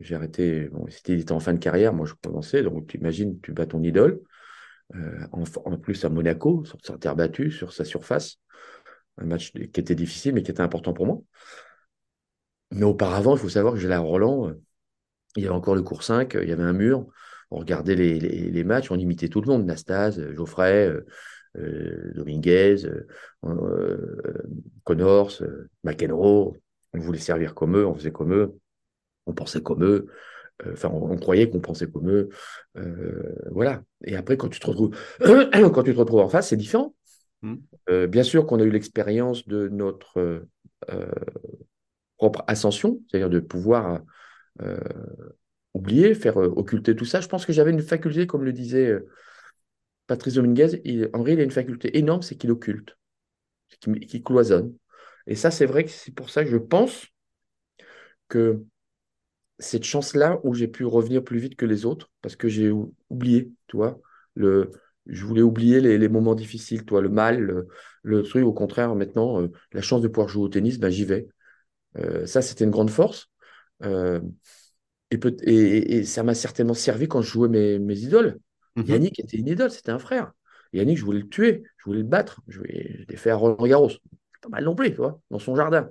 [0.00, 3.52] J'ai arrêté, bon, c'était en fin de carrière, moi je commençais, donc tu imagines, tu
[3.52, 4.20] bats ton idole,
[4.94, 8.36] euh, en, plus à Monaco, sur sa terre battue, sur sa surface.
[9.16, 11.20] Un match qui était difficile, mais qui était important pour moi.
[12.70, 14.52] Mais auparavant, il faut savoir que j'allais à Roland,
[15.36, 17.06] il y avait encore le cours 5, il y avait un mur,
[17.50, 21.06] on regardait les, matchs, on imitait tout le monde, Nastase, Geoffrey, euh,
[21.56, 22.84] euh, Dominguez,
[23.44, 24.36] euh,
[24.84, 25.42] Connors,
[25.84, 26.56] McEnroe.
[26.94, 28.58] On voulait servir comme eux, on faisait comme eux,
[29.26, 30.06] on pensait comme eux.
[30.72, 32.28] Enfin, on, croyait qu'on pensait comme eux.
[33.50, 33.82] voilà.
[34.04, 36.94] Et après, quand tu te retrouves, quand tu te retrouves en face, c'est différent.
[37.40, 38.06] Mmh.
[38.06, 40.42] bien sûr qu'on a eu l'expérience de notre
[42.16, 44.00] propre ascension, c'est-à-dire de pouvoir
[45.74, 47.20] oublier, faire euh, occulter tout ça.
[47.20, 49.08] Je pense que j'avais une faculté, comme le disait euh,
[50.06, 52.96] Patrice Dominguez, il, Henri, il a une faculté énorme, c'est qu'il occulte,
[53.80, 54.74] qu'il cloisonne.
[55.26, 57.06] Et ça, c'est vrai que c'est pour ça que je pense
[58.28, 58.64] que
[59.58, 62.70] cette chance-là où j'ai pu revenir plus vite que les autres, parce que j'ai
[63.10, 64.00] oublié, tu vois,
[64.34, 64.70] le,
[65.06, 67.66] je voulais oublier les, moments difficiles, toi, le mal,
[68.02, 68.44] le, truc.
[68.44, 71.28] Au contraire, maintenant, euh, la chance de pouvoir jouer au tennis, ben, j'y vais.
[72.26, 73.28] Ça, c'était une grande force.
[75.10, 78.38] Et, peut, et, ça m'a certainement servi quand je jouais mes, mes idoles.
[78.76, 78.84] Mhm.
[78.86, 80.32] Yannick était une idole, c'était un frère.
[80.72, 82.40] Yannick, je voulais le tuer, je voulais le battre.
[82.46, 83.90] Je, l'ai fait à Roland Garros.
[84.42, 85.90] Pas mal non plus, tu vois, dans son jardin.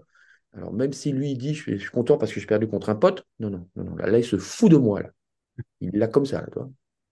[0.54, 2.96] Alors, même si lui, il dit, je suis, content parce que j'ai perdu contre un
[2.96, 3.96] pote, non, non, non, non.
[3.96, 5.10] Là, il se fout de moi, là.
[5.82, 6.70] Il l'a comme ça, là, toi.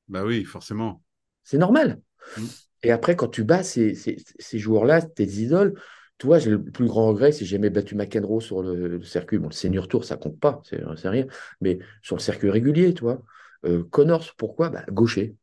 [0.08, 1.02] Bah oui, forcément.
[1.44, 2.00] C'est normal.
[2.38, 2.44] Mm.
[2.84, 5.74] Et après, quand tu bats ces, ces, joueurs-là, tes idoles,
[6.18, 9.38] tu vois, le plus grand regret, c'est que j'ai jamais battu McEnroe sur le, circuit.
[9.38, 11.28] Bon, le Senior Tour, ça compte pas, c'est rien.
[11.62, 13.22] Mais sur le circuit régulier, tu vois.
[13.66, 14.70] Euh, Connors, pourquoi?
[14.70, 15.36] Bah, Gaucher.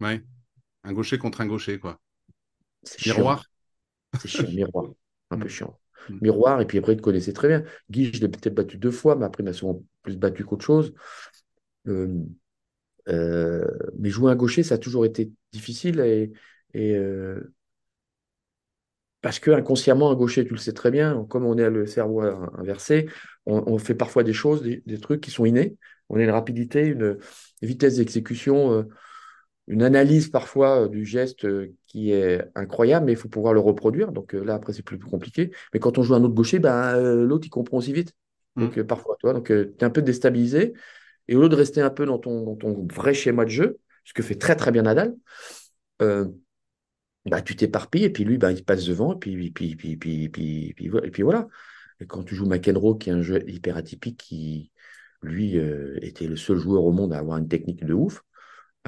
[0.00, 0.22] Ouais.
[0.84, 2.00] Un gaucher contre un gaucher, quoi.
[3.06, 3.44] Miroir?
[4.20, 4.92] C'est chiant, miroir.
[5.30, 5.48] Un peu mm.
[5.48, 5.80] chiant.
[6.08, 6.18] Mm.
[6.20, 7.64] Miroir, et puis après, il te connaissait très bien.
[7.90, 10.64] Guy, je l'ai peut-être battu deux fois, mais après, il m'a souvent plus battu qu'autre
[10.64, 10.94] chose.
[11.88, 12.22] Euh,
[13.08, 13.66] euh,
[13.98, 16.32] mais jouer un gaucher, ça a toujours été difficile et,
[16.76, 17.52] euh,
[19.24, 21.86] parce que inconsciemment, un gaucher, tu le sais très bien, comme on est à le
[21.86, 23.08] cerveau inversé,
[23.46, 25.78] on, fait parfois des choses, des, trucs qui sont innés.
[26.10, 27.16] On a une rapidité, une,
[27.62, 28.82] vitesse d'exécution, euh,
[29.66, 31.46] une analyse parfois du geste
[31.86, 34.12] qui est incroyable, mais il faut pouvoir le reproduire.
[34.12, 35.52] Donc là, après, c'est plus, compliqué.
[35.72, 38.12] Mais quand on joue un autre gaucher, ben, l'autre, il comprend aussi vite.
[38.56, 38.60] Mmh.
[38.60, 40.74] Donc parfois, toi, donc tu es un peu déstabilisé.
[41.28, 44.12] Et au lieu de rester un peu dans ton, ton vrai schéma de jeu, ce
[44.12, 45.14] que fait très très bien Nadal,
[46.02, 46.26] euh,
[47.26, 50.28] bah, tu t'éparpilles et puis lui, bah, il passe devant et puis, puis, puis, puis,
[50.28, 51.48] puis, et puis voilà.
[52.00, 54.72] Et quand tu joues McEnroe, qui est un jeu hyper atypique, qui
[55.22, 58.22] lui euh, était le seul joueur au monde à avoir une technique de ouf,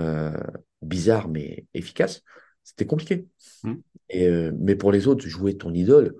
[0.01, 0.37] euh,
[0.83, 2.22] bizarre mais efficace,
[2.62, 3.27] c'était compliqué.
[3.62, 3.75] Mmh.
[4.11, 6.14] Et, mais pour les autres, jouer ton idole,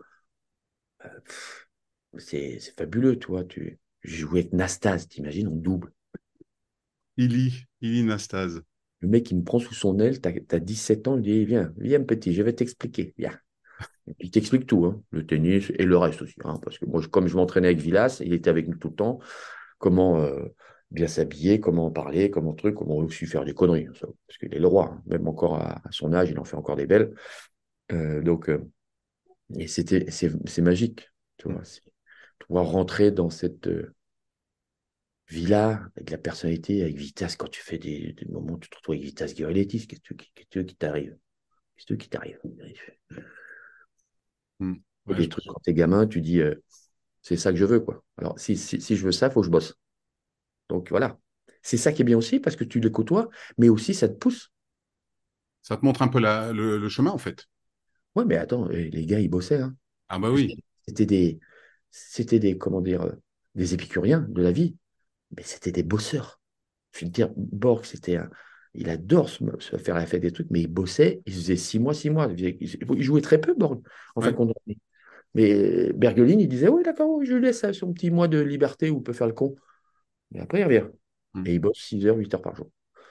[2.19, 3.45] c'est fabuleux, tu vois.
[3.45, 5.93] Tu, jouais avec Nastase, t'imagines, en double.
[7.17, 8.63] Ili, Ili Nastase.
[9.07, 11.73] Le mec, il me prend sous son aile, tu as, 17 ans, il dit Viens,
[11.77, 13.15] viens, petit, je vais t'expliquer.
[13.17, 13.39] Viens.
[14.19, 16.35] il t'explique tout, hein, le tennis et le reste aussi.
[16.43, 18.97] Hein, parce que moi, comme je m'entraînais avec Villas, il était avec nous tout le
[18.97, 19.21] temps.
[19.79, 20.47] Comment euh,
[20.91, 23.87] bien s'habiller, comment parler, comment truc, comment aussi faire des conneries.
[23.87, 25.03] parce qu'il est le roi, hein.
[25.07, 27.15] même encore à, son âge, il en fait encore des belles.
[27.93, 28.69] Euh, donc, euh,
[29.57, 31.63] et c'était, c'est magique, tu vois,
[32.41, 33.69] pouvoir rentrer dans cette
[35.29, 38.95] Villa, avec la personnalité, avec Vitas, quand tu fais des, moments où tu te retrouves
[38.95, 41.17] avec Vitas Guerrilletis, qu'est-ce qui t'arrive?
[41.77, 42.39] Qu'est-ce qui t'arrive?
[44.61, 44.75] Mmh.
[45.09, 46.55] Des trucs, quand t'es gamin, tu dis, euh,
[47.23, 47.81] c'est ça que je veux.
[47.81, 48.05] quoi.
[48.19, 49.75] Alors, si, si, si je veux ça, il faut que je bosse.
[50.69, 51.19] Donc voilà.
[51.63, 54.15] C'est ça qui est bien aussi, parce que tu les côtoies, mais aussi ça te
[54.15, 54.53] pousse.
[55.63, 57.47] Ça te montre un peu la, le, chemin, en fait.
[58.15, 59.61] Ouais, mais attends, eh, les gars, ils bossaient.
[59.61, 59.77] Hein.
[60.09, 60.57] Ah bah oui.
[60.87, 61.41] C'était des,
[61.91, 63.13] c'était des, comment dire, euh,
[63.57, 64.77] des épicuriens de la vie
[65.35, 66.41] mais c'était des bosseurs.
[67.03, 68.31] Dire, Borg, c'était un,
[68.77, 69.43] il adore se,
[69.79, 72.29] faire la fête des trucs, mais il bossait, il faisait six mois, six mois.
[72.37, 73.83] Il, jouait très peu, Borg,
[74.15, 74.53] en fin de
[75.35, 79.03] Mais Bergeline, il disait, oui, d'accord, je laisse son petit mois de liberté où il
[79.03, 79.57] peut faire le con.
[80.31, 80.85] Mais après, il revient.
[81.35, 81.47] Hmm.
[81.47, 82.71] Et il bosse 6 heures, 8 heures par jour.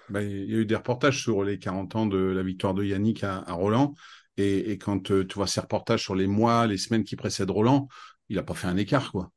[0.09, 2.83] Bah, il y a eu des reportages sur les 40 ans de la victoire de
[2.83, 3.95] Yannick à, Roland.
[4.37, 7.87] Et, quand euh, tu vois ces reportages sur les mois, les semaines qui précèdent Roland,
[8.29, 9.31] il n'a pas fait un écart, quoi.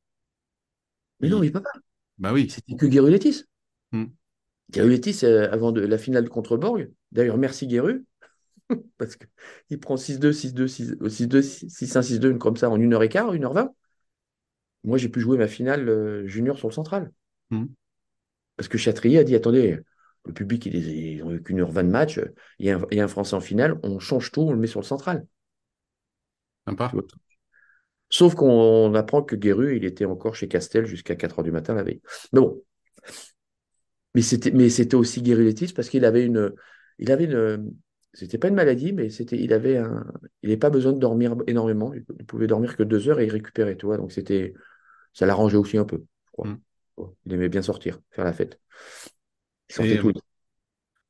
[1.20, 1.70] Mais non, il ne peut pas.
[2.18, 2.50] Bah oui.
[2.50, 3.44] C'était que Guéru-Létis.
[3.92, 4.06] Hmm.
[4.76, 8.04] Euh, avant de, la finale contre Borg, d'ailleurs, merci Guéru,
[8.98, 13.70] parce qu'il prend 6-2, 6-2, 6-2, 6-1, 6-2, comme ça, en 1h15, 1h20.
[14.84, 17.12] Moi, j'ai pu jouer ma finale euh, junior sur le central.
[17.50, 17.66] Hmm.
[18.56, 19.78] Parce que Chatrier a dit attendez,
[20.26, 22.20] le public, ils n'ont eu qu'une heure 20 de match,
[22.58, 24.84] il y, a un, Français en finale, on change tout, on le met sur le
[24.84, 25.26] central.
[26.66, 26.92] Sympa.
[28.10, 31.74] Sauf qu'on apprend que Guéru, il était encore chez Castel jusqu'à 4 h du matin
[31.74, 32.00] la veille.
[32.32, 32.62] Mais bon.
[34.14, 35.22] Mais c'était, mais c'était aussi
[35.74, 36.52] parce qu'il avait une.
[36.98, 37.72] Il avait une.
[38.14, 40.06] C'était pas une maladie, mais c'était, il avait un.
[40.42, 41.92] Il n'avait pas besoin de dormir énormément.
[41.94, 43.98] Il pouvait dormir que deux heures et il récupérait, tu vois.
[43.98, 44.54] Donc c'était.
[45.12, 46.48] Ça l'arrangeait aussi un peu, je crois.
[46.48, 46.60] Mm.
[47.26, 48.58] Il aimait bien sortir, faire la fête.
[49.68, 50.12] Il sortait tout.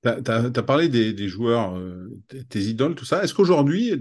[0.05, 2.09] Tu as, parlé des, joueurs, euh,
[2.49, 3.25] tes idoles, tout ça.
[3.25, 4.01] Est-ce qu'aujourd'hui,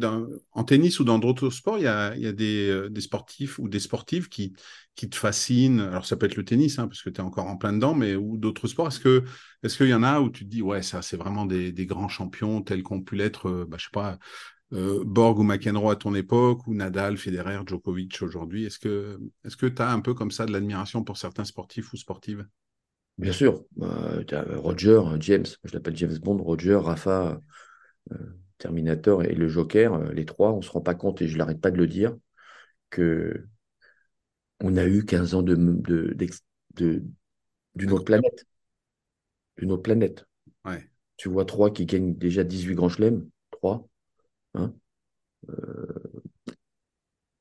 [0.51, 4.29] en tennis ou dans d'autres sports, il y a, euh, des, sportifs ou des sportives
[4.29, 4.53] qui,
[4.95, 5.79] te fascinent?
[5.79, 7.95] Alors, ça peut être le tennis, hein, parce que tu es encore en plein dedans,
[7.95, 8.89] mais ou d'autres sports.
[8.89, 12.09] Est-ce qu'il y en a où tu te dis, ouais, ça, c'est vraiment des, grands
[12.09, 14.19] champions tels qu'ont pu l'être, euh, bah, je sais pas,
[14.71, 18.65] Borg ou McEnroe à ton époque, ou Nadal, Federer, Djokovic aujourd'hui?
[18.65, 19.17] Est-ce que
[19.65, 22.45] tu as un peu comme ça de l'admiration pour certains sportifs ou sportives?
[23.17, 24.23] Bien sûr, euh,
[24.59, 27.41] Roger, James, je l'appelle James Bond, Roger, Rafa,
[28.11, 28.17] euh,
[28.59, 31.37] Terminator et le Joker, euh, les trois, on ne se rend pas compte, et je
[31.37, 32.15] n'arrête pas de le dire,
[32.91, 33.47] que
[34.59, 35.55] on a eu 15 ans de,
[36.75, 38.45] d'une autre planète.
[39.57, 40.27] D'une autre planète.
[40.65, 40.87] Ouais.
[41.15, 43.27] Tu vois trois qui gagnent déjà 18 grands chelems.
[43.51, 43.87] Trois.
[44.53, 44.73] Hein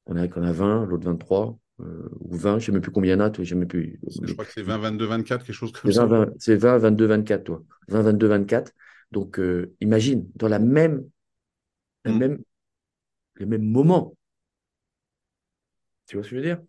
[0.06, 1.58] on a, qu'on a 20, l'autre 23.
[1.80, 3.54] Euh, ou 20, je ne sais même plus combien il y en a, toi, je
[3.54, 4.00] même plus.
[4.22, 6.26] Je crois que c'est 20, 22, 24, quelque chose comme ça.
[6.38, 7.62] c'est 20, 22, 24, toi.
[7.88, 8.72] 20, 22, 24.
[9.12, 11.04] Donc, euh, imagine, dans la même,
[12.04, 12.18] la mm.
[12.18, 12.38] même,
[13.34, 14.16] le même moment.
[16.06, 16.62] Tu vois ce que je veux dire?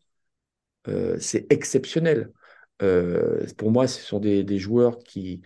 [0.90, 2.32] Euh, C'est exceptionnel.
[2.80, 5.42] pour moi, ce sont des, des joueurs qui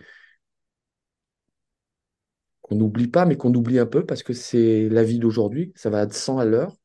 [2.62, 5.72] qu'on n'oublie pas, mais qu'on oublie un peu parce que c'est la vie d'aujourd'hui.
[5.76, 6.76] Ça va à 100 à l'heure.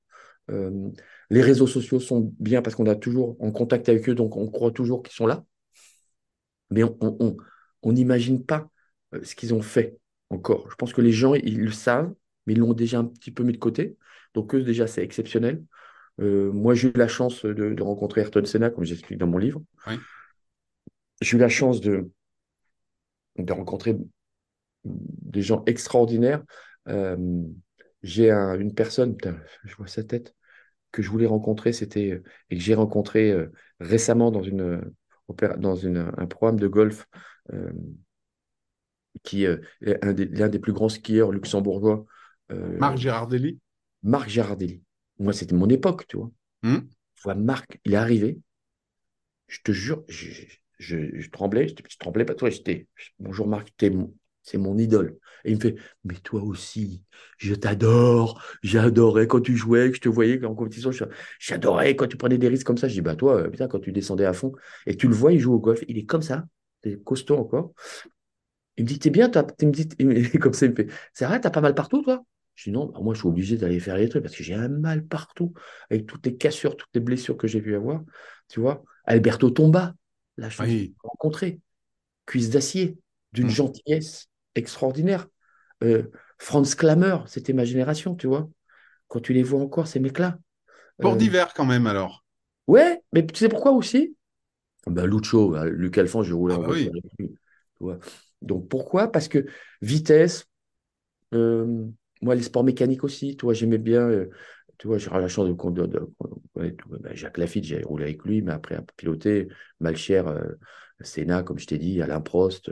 [1.30, 4.50] Les réseaux sociaux sont bien parce qu'on est toujours en contact avec eux, donc on
[4.50, 5.44] croit toujours qu'ils sont là.
[6.70, 8.70] Mais on n'imagine pas
[9.14, 9.98] euh, ce qu'ils ont fait
[10.30, 10.70] encore.
[10.70, 12.14] Je pense que les gens, ils le savent,
[12.46, 13.98] mais ils l'ont déjà un petit peu mis de côté.
[14.34, 15.64] Donc eux, déjà, c'est exceptionnel.
[16.20, 19.62] Euh, moi, j'ai eu la chance de, rencontrer Ayrton Senna, comme j'explique dans mon livre.
[21.22, 22.10] J'ai eu la chance de,
[23.38, 23.98] de rencontrer
[24.84, 26.44] des gens extraordinaires.
[26.88, 27.18] Euh,
[28.04, 29.18] j'ai une personne,
[29.64, 30.36] je vois sa tête,
[30.92, 34.82] que je voulais rencontrer, c'était euh, et que j'ai rencontré euh, récemment dans une
[35.58, 37.06] dans une, un programme de golf
[37.52, 37.74] euh,
[39.24, 42.06] qui est l'un des, des, plus grands skieurs luxembourgeois.
[42.50, 43.60] Marc Girardelli.
[44.04, 44.82] Marc Girardelli.
[45.20, 46.32] Moi, c'était mon époque, tu vois.
[46.64, 46.88] Hmm.
[47.24, 48.40] vois, Marc, il est arrivé.
[49.48, 50.46] Je te jure, je,
[50.80, 51.68] je, tremblais.
[51.68, 52.50] Je, tremblais pas, toi.
[52.50, 52.88] J'étais.
[53.20, 53.92] Bonjour Marc, es
[54.44, 55.18] c'est mon idole.
[55.46, 57.04] Et il me fait, mais toi aussi,
[57.38, 60.92] je t'adore, j'adorais quand tu jouais, que je te voyais en compétition,
[61.40, 62.88] j'adorais quand tu prenais des risques comme ça.
[62.88, 64.54] Je dis, bah toi, euh, putain, quand tu descendais à fond,
[64.86, 66.46] et tu le vois, il joue au golf, il est comme ça,
[66.84, 67.74] c'est costaud encore.
[68.78, 71.26] Il me dit, t'es bien, toi, il me dit, comme ça, il me fait, c'est
[71.26, 72.24] vrai, t'as pas mal partout, toi?
[72.56, 74.56] Je dis, non, bah, moi, je suis obligé d'aller faire les trucs parce que j'ai
[74.56, 75.54] un mal partout,
[75.90, 78.04] avec toutes les cassures, toutes les blessures que j'ai pu avoir.
[78.48, 79.94] Tu vois, Alberto Tomba,
[80.38, 81.60] la chance de rencontrer,
[82.26, 82.98] cuisse d'acier,
[83.34, 83.52] d'une mmh.
[83.52, 85.28] gentillesse extraordinaire.
[85.84, 86.04] Euh,
[86.38, 88.50] Franz Klammer, c'était ma génération, tu vois.
[89.08, 90.38] Quand tu les vois encore, ces mecs-là.
[91.00, 92.26] Pour euh, divers quand même, alors.
[92.68, 94.16] Ouais, mais tu sais pourquoi aussi?
[94.86, 98.00] Ben, Lucho, bah, Luc Alphonse, j'ai roulé ah en bah.
[98.42, 99.12] Donc pourquoi?
[99.12, 99.46] Parce que
[99.82, 100.46] vitesse,
[101.34, 101.86] euh,
[102.22, 104.10] moi les sports mécaniques aussi, tu vois, j'aimais bien,
[104.78, 106.08] tu vois, j'ai la chance de, de,
[106.56, 106.76] ben,
[107.14, 109.48] Jacques Lafitte, j'ai roulé avec lui, mais après un peu piloté,
[109.80, 110.24] Malcher,
[111.02, 112.72] Senna, comme je t'ai dit, Alain Prost,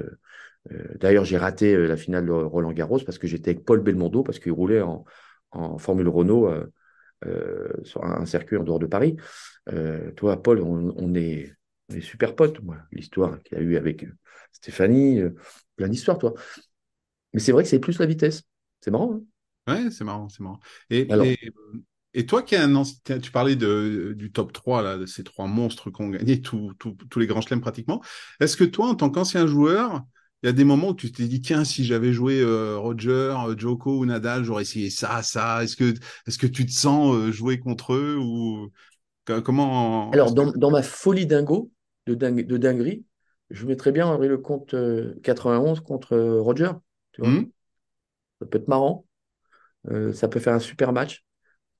[0.99, 4.23] d'ailleurs, j'ai raté euh, la finale de Roland Garros parce que j'étais avec Paul Belmondo,
[4.23, 5.05] parce qu'il roulait en,
[5.77, 6.49] Formule Renault
[7.25, 9.15] euh, sur un, circuit en dehors de Paris.
[10.17, 11.53] toi, Paul, on, est,
[12.01, 12.77] super potes, moi.
[12.91, 14.05] L'histoire qu'il a eue avec
[14.51, 15.21] Stéphanie,
[15.77, 16.33] plein d'histoires, toi.
[17.33, 18.43] Mais c'est vrai que c'est plus la vitesse.
[18.81, 19.21] C'est marrant.
[19.67, 19.85] Hein?
[19.85, 20.59] Ouais, c'est marrant, c'est marrant.
[20.89, 21.07] Et,
[22.13, 25.23] et, toi qui es un ancien, tu parlais de, du top 3, là, de ces
[25.23, 26.75] trois monstres qui ont gagné tous
[27.15, 28.03] les grands chelems pratiquement.
[28.41, 30.03] Est-ce que toi, en tant qu'ancien joueur,
[30.45, 33.33] il y a des moments où tu t'es dit, tiens, si j'avais joué euh, Roger,
[33.47, 35.63] euh, Joko ou Nadal, j'aurais essayé ça, ça.
[35.63, 35.95] Est-ce que,
[36.27, 38.69] est que tu te sens euh, jouer contre eux ou
[39.25, 41.71] comment Alors, dans, ma folie dingo,
[42.05, 43.03] de, dingue, de dinguerie,
[43.49, 44.75] je mettrais bien Henri le compte
[45.23, 46.73] 91 contre Roger.
[47.13, 47.49] Tu vois mmh.
[48.39, 49.07] Ça peut être marrant.
[50.13, 51.25] ça peut faire un super match.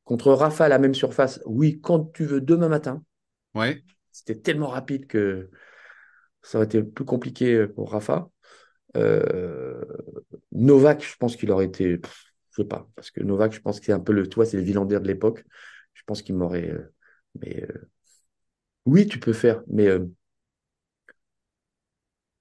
[0.05, 3.03] Contre Rafa à la même surface, oui, quand tu veux, demain matin.
[3.53, 3.83] Ouais.
[4.11, 5.51] C'était tellement rapide que
[6.41, 8.27] ça aurait été plus compliqué pour Rafa.
[8.95, 9.83] Euh,
[10.51, 11.99] Novak, je pense qu'il aurait été,
[12.51, 14.57] je sais pas, parce que Novak, je pense qu'il est un peu le, toi, c'est
[14.57, 15.43] le Villander de l'époque.
[15.93, 16.93] Je pense qu'il m'aurait, euh,
[17.41, 17.89] mais euh,
[18.85, 19.87] oui, tu peux faire, mais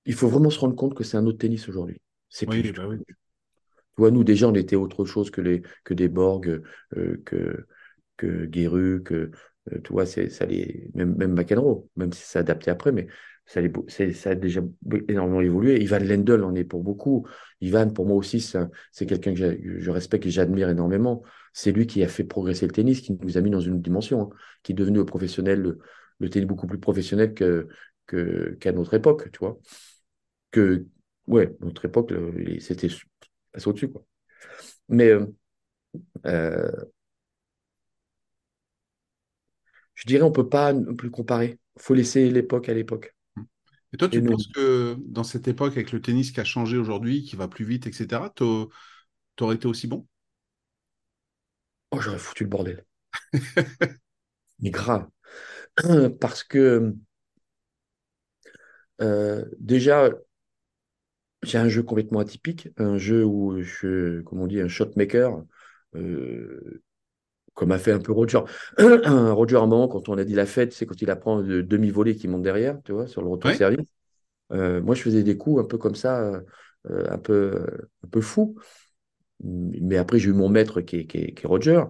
[0.06, 2.00] il faut vraiment se rendre compte que c'est un autre tennis aujourd'hui.
[2.28, 2.98] C'est oui, bah oui.
[3.06, 3.14] Tu
[3.98, 6.62] vois, nous déjà, on était autre chose que les que des Borg,
[7.24, 7.66] que
[8.16, 9.30] que Guéru, que
[9.84, 13.08] tu vois, c'est ça les même même McEnroe, même si c'est adapté après, mais
[13.46, 14.60] ça, a déjà
[15.08, 15.82] énormément évolué.
[15.82, 17.26] Ivan Lendl en est pour beaucoup.
[17.60, 21.22] Ivan, pour moi aussi, c'est quelqu'un que je respecte et j'admire énormément.
[21.52, 24.22] C'est lui qui a fait progresser le tennis, qui nous a mis dans une dimension,
[24.22, 25.76] hein, qui est devenu professionnel,
[26.18, 27.68] le, tennis beaucoup plus professionnel que
[28.06, 29.58] qu'à notre époque, tu vois.
[30.50, 30.86] Que,
[31.26, 32.12] ouais, notre époque,
[32.60, 32.88] c'était
[33.52, 34.04] passé au-dessus, quoi.
[34.88, 35.26] Mais euh,
[36.26, 36.70] euh,
[39.94, 41.58] je dirais, on peut pas plus comparer.
[41.76, 43.13] Il faut laisser l'époque à l'époque.
[43.94, 47.22] Et toi, tu penses que dans cette époque, avec le tennis qui a changé aujourd'hui,
[47.22, 48.44] qui va plus vite, etc., tu
[49.40, 50.06] aurais été aussi bon?
[51.90, 52.84] Oh, j'aurais foutu le bordel.
[54.60, 55.08] Mais grave.
[56.20, 56.94] Parce que
[59.00, 60.10] euh, déjà,
[61.42, 65.42] j'ai un jeu complètement atypique, un jeu où je, comme on dit, un shot maker,
[65.96, 66.82] euh,
[67.54, 68.40] comme a fait un peu Roger.
[68.78, 71.60] Roger, à un moment, quand on a dit la fête, c'est quand il apprend de
[71.60, 73.86] demi-volée qui monte derrière, tu vois, sur le retour de service.
[74.52, 76.42] Euh, moi, je faisais des coups un peu comme ça,
[76.88, 77.66] un peu,
[78.04, 78.56] un peu fou.
[79.42, 81.82] Mais après, j'ai eu mon maître qui est, qui est, Roger.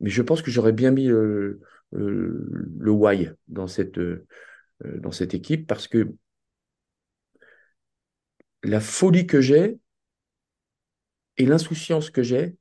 [0.00, 1.60] Mais je pense que j'aurais bien mis le,
[1.92, 4.00] le why dans cette,
[4.82, 6.08] dans cette équipe parce que
[8.62, 9.78] la folie que j'ai
[11.36, 12.56] et l'insouciance que j'ai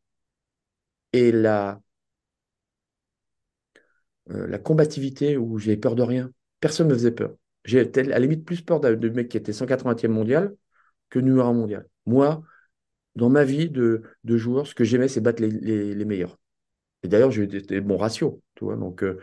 [1.13, 1.81] et la,
[4.33, 6.31] euh, la combativité où j'ai peur de rien.
[6.59, 7.35] Personne ne me faisait peur.
[7.65, 10.55] J'ai à la limite plus peur de, mec qui était 180e mondial
[11.09, 11.87] que numéro 1 mondial.
[12.05, 12.41] Moi,
[13.15, 16.39] dans ma vie de, de joueur, ce que j'aimais, c'est battre les, meilleurs.
[17.03, 18.77] Et d'ailleurs, j'ai mon ratio, tu vois.
[18.77, 19.19] Donc, euh,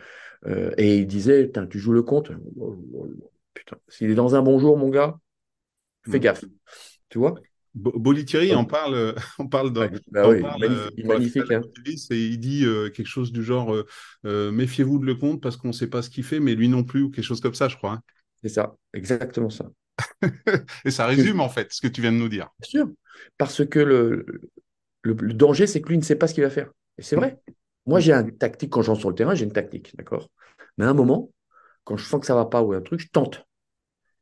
[0.46, 2.30] euh, et il disait, tu joues le compte.
[3.54, 5.18] Putain, s'il est dans un bon jour, mon gars,
[6.08, 6.20] fais mmh.
[6.20, 6.44] gaffe.
[7.08, 7.34] Tu vois
[7.78, 10.28] Bolitieri en parle, on parle dans, bah
[11.04, 11.50] magnifique.
[11.50, 11.62] Hein.
[12.10, 13.74] Et il dit euh, quelque chose du genre
[14.24, 16.68] euh, méfiez-vous de le compte parce qu'on ne sait pas ce qu'il fait, mais lui
[16.68, 17.92] non plus, ou quelque chose comme ça, je crois.
[17.92, 18.02] Hein.
[18.42, 19.70] C'est ça, exactement ça.
[20.84, 22.48] et ça résume en fait ce que tu viens de nous dire.
[22.60, 22.88] Bien sûr,
[23.36, 24.26] parce que le,
[25.02, 26.70] le, danger, c'est que lui ne sait pas ce qu'il va faire.
[26.98, 27.40] Et c'est vrai.
[27.86, 30.28] Moi, j'ai une tactique quand j'entre sur le terrain, j'ai une tactique, d'accord?
[30.76, 31.30] Mais à un moment,
[31.84, 33.47] quand je sens que ça ne va pas ou un truc, je tente.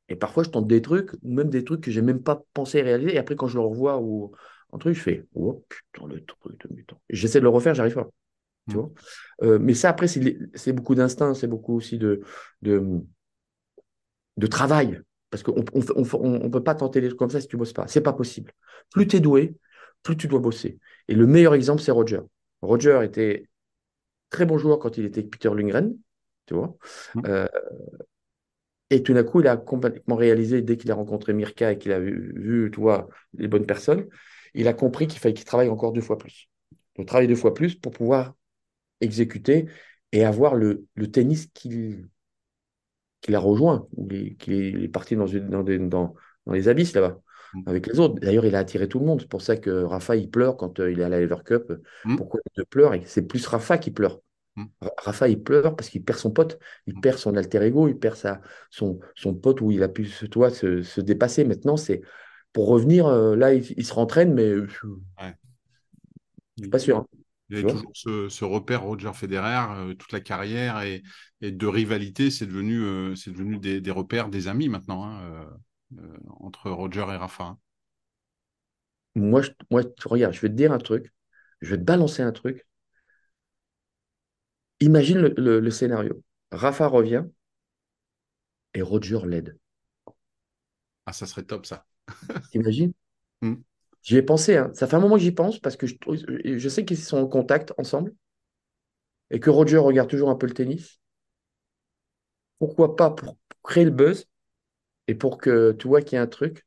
[0.09, 3.14] Et parfois, je tente des trucs, même des trucs que j'ai même pas pensé réaliser.
[3.14, 4.33] Et après, quand je le revois ou
[4.73, 7.01] un truc, je fais Oh putain, le truc de mutant.
[7.11, 8.09] J'essaie de le refaire, j'arrive pas.
[8.69, 8.79] Tu mmh.
[8.79, 8.90] vois
[9.42, 12.23] euh, mais ça, après, c'est beaucoup d'instinct, c'est beaucoup aussi de,
[12.62, 13.01] de,
[14.37, 15.01] de travail.
[15.31, 17.87] Parce qu'on ne on, peut pas tenter des trucs comme ça si tu bosses pas.
[17.88, 18.53] C'est pas possible.
[18.92, 19.57] Plus tu es doué,
[20.03, 20.79] plus tu dois bosser.
[21.09, 22.21] Et le meilleur exemple, c'est Roger.
[22.62, 23.49] Roger était
[24.31, 25.95] très bon joueur quand il était avec Peter Lundgren,
[26.47, 26.77] tu vois.
[27.14, 27.23] Mmh.
[27.27, 27.49] Euh,
[28.90, 31.92] et tout d'un coup, il a complètement réalisé, dès qu'il a rencontré Mirka et qu'il
[31.92, 34.07] a vu, vu toi, les bonnes personnes,
[34.55, 36.49] il a compris qu'il fallait qu'il travaille encore deux fois plus.
[36.96, 38.35] Donc, travailler deux fois plus pour pouvoir
[39.01, 39.66] exécuter
[40.12, 42.09] et avoir le, le tennis qu'il
[43.33, 43.88] a rejoint,
[44.38, 46.14] qu'il est, parti dans, une, dans, dans,
[46.46, 47.20] dans, les abysses là-bas,
[47.55, 47.62] mmh.
[47.66, 48.14] avec les autres.
[48.20, 49.20] D'ailleurs, il a attiré tout le monde.
[49.20, 51.72] C'est pour ça que Rafa, il pleure quand euh, il est à la Lever Cup.
[52.05, 52.16] Mmh.
[52.16, 52.94] Pourquoi il pleure?
[53.05, 54.20] C'est plus Rafa qui pleure.
[54.99, 57.01] Rafa, il pleure parce qu'il perd son pote, il mm.
[57.01, 58.40] perd son alter ego, il perd sa,
[58.71, 61.45] son, son pote où il a pu toi, se, se dépasser.
[61.45, 62.03] Maintenant, c'est
[62.53, 65.33] pour revenir, euh, là, il, se rentraîne, mais euh, je
[66.59, 66.97] suis pas sûr.
[66.97, 67.07] Hein.
[67.51, 71.03] Il y a toujours ce, repère Roger Federer, euh, toute la carrière et,
[71.42, 75.47] de rivalité, c'est devenu, c'est devenu des, repères, des amis maintenant, hein,
[76.40, 77.45] entre Roger et Rafa.
[77.45, 77.59] Hein.
[79.16, 81.12] Moi, je, moi, regarde, je vais te dire un truc,
[81.61, 82.66] je vais te balancer un truc.
[84.80, 86.22] Imagine le, scénario.
[86.50, 87.24] Rafa revient
[88.74, 89.58] et Roger l'aide.
[91.06, 91.86] Ah, ça serait top, ça.
[92.52, 92.92] T'imagines?
[93.40, 93.56] Hmm.
[94.02, 94.56] J'y ai pensé.
[94.56, 94.70] Hein.
[94.74, 95.94] Ça fait un moment que j'y pense parce que je,
[96.58, 98.14] je sais qu'ils sont en contact ensemble
[99.30, 101.00] et que Roger regarde toujours un peu le tennis.
[102.58, 104.26] Pourquoi pas pour créer le buzz
[105.08, 106.66] et pour que tu vois qu'il y a un truc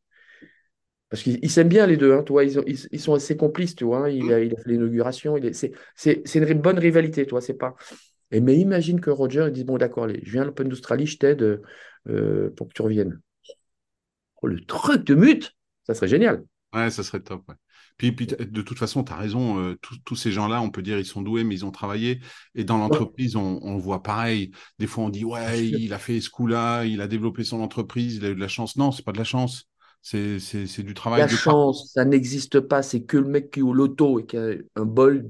[1.09, 4.05] parce qu'ils s'aiment bien les deux, hein, toi, ils, ils, sont assez complices, tu vois.
[4.05, 4.09] Hein.
[4.09, 5.35] il, a, il, a, fait l'inauguration.
[5.95, 7.41] C'est une bonne rivalité, toi.
[7.41, 7.75] C'est pas.
[8.31, 11.17] Et mais imagine que Roger il dit bon d'accord, je viens à l'Open d'Australie, je
[11.17, 11.61] t'aide
[12.07, 13.19] euh, pour que tu reviennes.
[14.41, 15.55] Oh, le truc de mute,
[15.87, 16.43] ça serait génial.
[16.73, 17.51] Ouais, ça serait top.
[17.97, 20.99] Puis, puis, de toute façon, tu as raison, euh, tous ces gens-là, on peut dire
[20.99, 22.21] ils sont doués, mais ils ont travaillé.
[22.55, 24.51] Et dans l'entreprise, on, on, voit pareil.
[24.77, 28.15] Des fois, on dit ouais, il a fait ce coup-là, il a développé son entreprise,
[28.15, 28.77] il a eu de la chance.
[28.77, 29.68] Non, c'est pas de la chance.
[30.01, 31.21] C'est du travail.
[31.21, 32.81] La chance, ça n'existe pas.
[32.81, 35.29] C'est que le mec qui est au loto et qui a un bol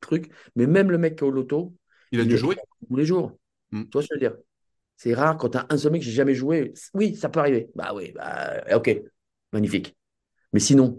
[0.00, 0.30] truc.
[0.56, 1.74] Mais même le mec qui est au loto,
[2.10, 2.56] il a dû jouer
[2.88, 3.38] tous les jours.
[3.70, 3.84] Hmm.
[3.84, 4.38] Tu vois ce que je veux dire?
[4.96, 6.72] C'est rare quand tu as un seul mec que j'ai jamais joué.
[6.94, 7.70] Oui, ça peut arriver.
[7.74, 9.02] Bah oui, bah, ok,
[9.52, 9.96] magnifique.
[10.52, 10.98] Mais sinon,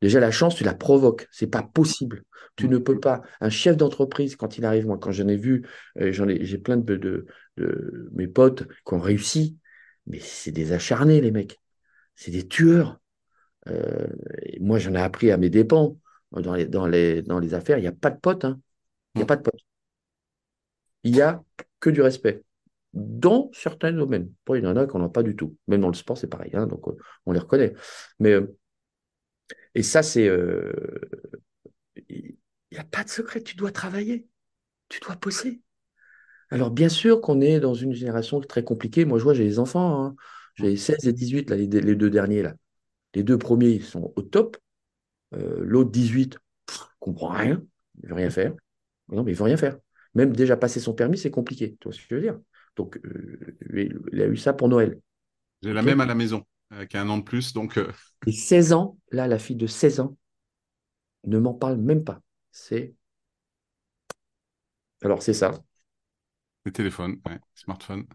[0.00, 1.26] déjà la chance, tu la provoques.
[1.30, 2.24] C'est pas possible.
[2.56, 2.70] Tu hmm.
[2.70, 3.22] ne peux pas.
[3.40, 5.66] Un chef d'entreprise, quand il arrive, moi, quand j'en ai vu,
[6.00, 9.58] euh, j'en ai, j'ai plein de, de, de, mes potes qui ont réussi,
[10.06, 11.60] mais c'est des acharnés, les mecs
[12.18, 12.98] c'est des tueurs.
[13.68, 14.08] Euh,
[14.60, 15.96] moi, j'en ai appris à mes dépens.
[16.32, 18.44] Dans les, dans les, dans les affaires, il n'y a pas de potes.
[18.44, 18.60] Hein.
[19.14, 19.60] Il n'y a pas de potes.
[21.04, 21.42] Il n'y a
[21.78, 22.42] que du respect.
[22.92, 24.32] Dans certains domaines.
[24.48, 25.56] il y en a qu'on n'a pas du tout.
[25.68, 26.50] Même dans le sport, c'est pareil.
[26.54, 26.86] Hein, donc,
[27.24, 27.72] on les reconnaît.
[28.18, 28.58] Mais, euh,
[29.76, 30.26] et ça, c'est.
[30.26, 30.72] Euh,
[32.08, 32.36] il
[32.72, 33.42] n'y a pas de secret.
[33.42, 34.26] Tu dois travailler.
[34.88, 35.62] Tu dois poser.
[36.50, 39.04] Alors, bien sûr qu'on est dans une génération très compliquée.
[39.04, 40.04] Moi, je vois, j'ai des enfants.
[40.04, 40.16] Hein.
[40.58, 42.42] J'ai 16 et 18, là, les, deux derniers.
[42.42, 42.54] Là.
[43.14, 44.56] Les deux premiers ils sont au top.
[45.34, 47.62] Euh, l'autre 18, ne comprend rien.
[47.98, 48.52] Il ne veut rien faire.
[49.08, 49.78] Non, mais il ne veut rien faire.
[50.14, 51.76] Même déjà passer son permis, c'est compliqué.
[51.80, 52.38] Tu vois ce que je veux dire?
[52.76, 55.00] Donc, euh, il a eu ça pour Noël.
[55.62, 56.44] J'ai la même à la maison,
[56.88, 57.52] qui a un an de plus.
[57.52, 57.92] Donc, euh.
[58.26, 60.16] Et 16 ans, là, la fille de 16 ans
[61.24, 62.20] ne m'en parle même pas.
[62.50, 62.94] C'est.
[65.02, 65.52] Alors, c'est ça.
[66.64, 68.06] Le téléphone, ouais, smartphone.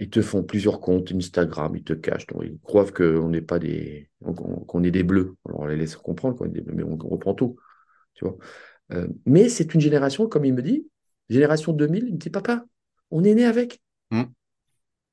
[0.00, 2.26] Ils te font plusieurs comptes Instagram, ils te cachent.
[2.26, 4.08] Donc, ils croient qu'on n'est pas des,
[4.66, 5.36] qu'on est des bleus.
[5.46, 7.56] Alors, on les laisse comprendre qu'on est des bleus, mais on, reprend tout.
[8.14, 8.38] Tu vois.
[8.92, 10.88] Euh, mais c'est une génération, comme il me dit,
[11.28, 12.64] génération 2000, il me dit, papa,
[13.10, 13.82] on est né avec.
[14.10, 14.24] Hmm.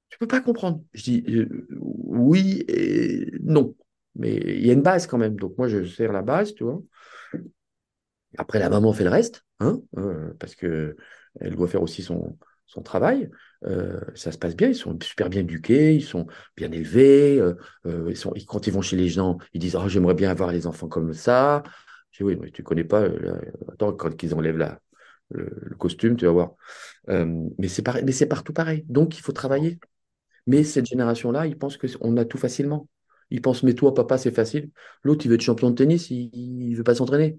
[0.09, 0.81] Tu ne peux pas comprendre.
[0.93, 3.75] Je dis, euh, oui et non.
[4.15, 5.35] Mais il y a une base quand même.
[5.35, 6.81] Donc, moi, je sers la base, tu vois.
[8.37, 10.95] Après, la maman fait le reste, hein, euh, parce qu'elle
[11.55, 13.29] doit faire aussi son, son travail.
[13.63, 17.39] Euh, ça se passe bien, ils sont super bien éduqués, ils sont bien élevés.
[17.39, 17.55] Euh,
[17.85, 20.51] euh, ils sont, quand ils vont chez les gens, ils disent oh, J'aimerais bien avoir
[20.51, 21.63] les enfants comme ça.
[22.11, 23.07] Je dis Oui, mais tu connais pas.
[23.71, 24.79] attends, quand ils enlèvent la,
[25.29, 26.51] le, costume, tu vas voir.
[27.07, 28.85] mais c'est pareil, mais c'est partout pareil.
[28.87, 29.79] Donc, il faut travailler.
[30.45, 32.87] Mais cette génération-là, ils pensent qu'on a tout facilement.
[33.29, 34.69] Ils pensent Mais toi, papa, c'est facile.
[35.03, 37.37] L'autre, il veut être champion de tennis, il ne veut pas s'entraîner.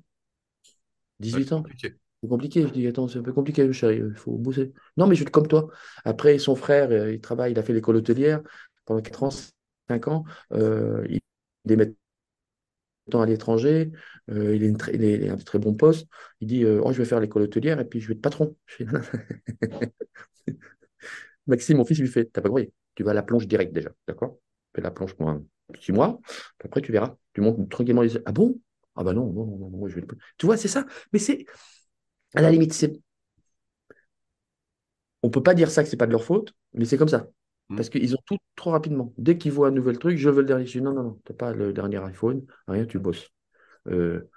[1.21, 1.63] 18 ans.
[2.23, 2.63] C'est compliqué.
[2.63, 4.73] Je dis, attends, c'est un peu compliqué, chéri, il faut bosser.
[4.97, 5.69] Non, mais je suis comme toi.
[6.05, 8.43] Après, son frère, euh, il travaille, il a fait l'école hôtelière
[8.85, 9.31] pendant 4 ans,
[9.89, 10.25] 5 ans.
[10.53, 11.21] Euh, il
[11.73, 13.93] est maintenant à l'étranger.
[14.31, 16.09] Euh, il, est un très bon poste.
[16.41, 18.57] Il dit, oh, je vais faire l'école hôtelière et puis je vais être patron.
[21.47, 23.91] Maxime, mon fils, lui fait, t'as pas compris, tu vas à la plonge direct déjà,
[24.07, 24.39] d'accord?
[24.75, 25.43] Fais la plonge pour un
[25.73, 26.21] petit mois,
[26.63, 27.17] après tu verras.
[27.33, 28.19] Tu montes tranquillement les...
[28.27, 28.61] Ah bon?
[28.97, 30.07] Ah bah non, non, non, non, je vais...
[30.37, 30.85] Tu vois, c'est ça.
[31.13, 31.47] Mais c'est
[32.35, 33.01] à la limite, c'est.
[35.23, 37.29] On peut pas dire ça que c'est pas de leur faute, mais c'est comme ça.
[37.69, 37.77] Hmm.
[37.77, 39.13] Parce qu'ils ont tout trop rapidement.
[39.19, 40.67] Dès qu'ils voient un nouvel truc, je veux le dernier.
[40.67, 43.29] Je dis non, non, non, tu n'as pas le dernier iPhone, rien, tu bosses.
[43.89, 44.31] Euh,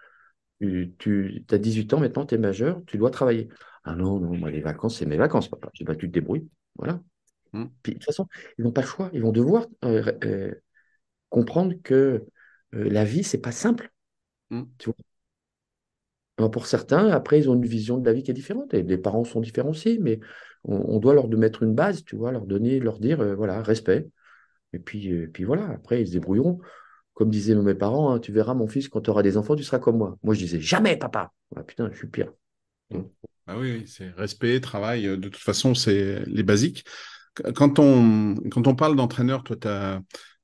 [0.59, 3.49] tu, as 18 ans maintenant, tu es majeur, tu dois travailler.
[3.83, 5.69] Ah non, non, moi, les vacances, c'est mes vacances, papa.
[5.73, 6.47] J'ai pas, tu te débrouilles.
[6.75, 7.01] Voilà.
[7.53, 7.65] Hmm.
[7.83, 8.27] Puis, de toute façon,
[8.57, 9.09] ils n'ont pas le choix.
[9.13, 10.53] Ils vont devoir euh, euh,
[11.29, 12.25] comprendre que
[12.73, 13.91] la vie, c'est pas simple.
[14.49, 14.63] Hmm.
[14.77, 14.95] Tu vois?
[16.35, 18.73] Pour certains, après, ils ont une vision de la vie qui est différente.
[18.73, 20.19] Et les parents sont différents aussi, mais
[20.63, 24.07] on, doit leur mettre une base, tu vois, leur donner, leur dire, euh, voilà, respect.
[24.73, 26.59] Et puis, euh, puis voilà, après, ils se débrouilleront.
[27.13, 29.63] Comme disaient mes parents, hein, tu verras, mon fils, quand tu auras des enfants, tu
[29.63, 30.17] seras comme moi.
[30.23, 31.31] Moi, je disais, jamais, papa.
[31.55, 32.31] Ah, putain, je suis pire.
[33.47, 35.07] Ah oui, c'est respect, travail.
[35.07, 36.85] Euh, de toute façon, c'est les basiques.
[37.55, 40.01] Quand on, quand on parle d'entraîneur, toi, tu as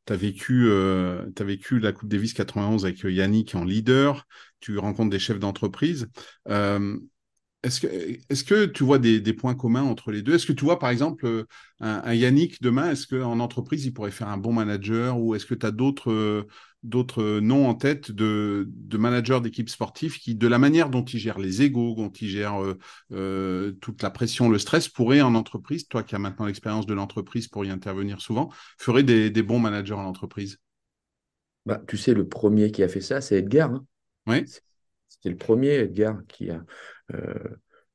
[0.07, 4.25] tu as vécu, euh, vécu la Coupe Davis 91 avec euh, Yannick en leader,
[4.59, 6.07] tu rencontres des chefs d'entreprise.
[6.49, 6.97] Euh,
[7.63, 10.35] est-ce que, tu vois des, points communs entre les deux?
[10.35, 11.45] Est-ce que tu vois, par exemple,
[11.81, 15.55] un, Yannick demain, est-ce qu'en entreprise, il pourrait faire un bon manager ou est-ce que
[15.55, 16.47] tu as d'autres
[16.83, 21.39] d'autres noms en tête de, managers d'équipes sportives qui, de la manière dont ils gèrent
[21.39, 22.77] les égaux, dont ils gèrent euh,
[23.11, 26.93] euh, toute la pression, le stress, pourraient en entreprise, toi qui as maintenant l'expérience de
[26.93, 30.59] l'entreprise pour y intervenir souvent, ferait des, bons managers en entreprise
[31.65, 33.71] bah, Tu sais, le premier qui a fait ça, c'est Edgar.
[33.71, 33.85] Hein.
[34.27, 34.45] oui.
[35.09, 36.63] C'était le premier, Edgar, qui a
[37.13, 37.33] euh,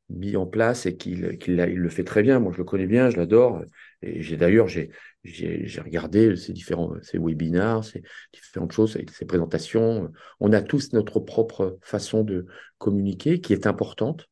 [0.09, 2.41] mis en place et qu'il il le fait très bien.
[2.41, 3.63] Moi, je le connais bien, je l'adore.
[4.01, 4.91] Et j'ai d'ailleurs, j'ai
[5.25, 8.03] j'ai regardé ces différents ces webinars, ces
[8.33, 10.11] différentes choses, ces présentations.
[10.41, 12.47] On a tous notre propre façon de
[12.79, 14.29] communiquer qui est importante.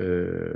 [0.00, 0.54] Euh,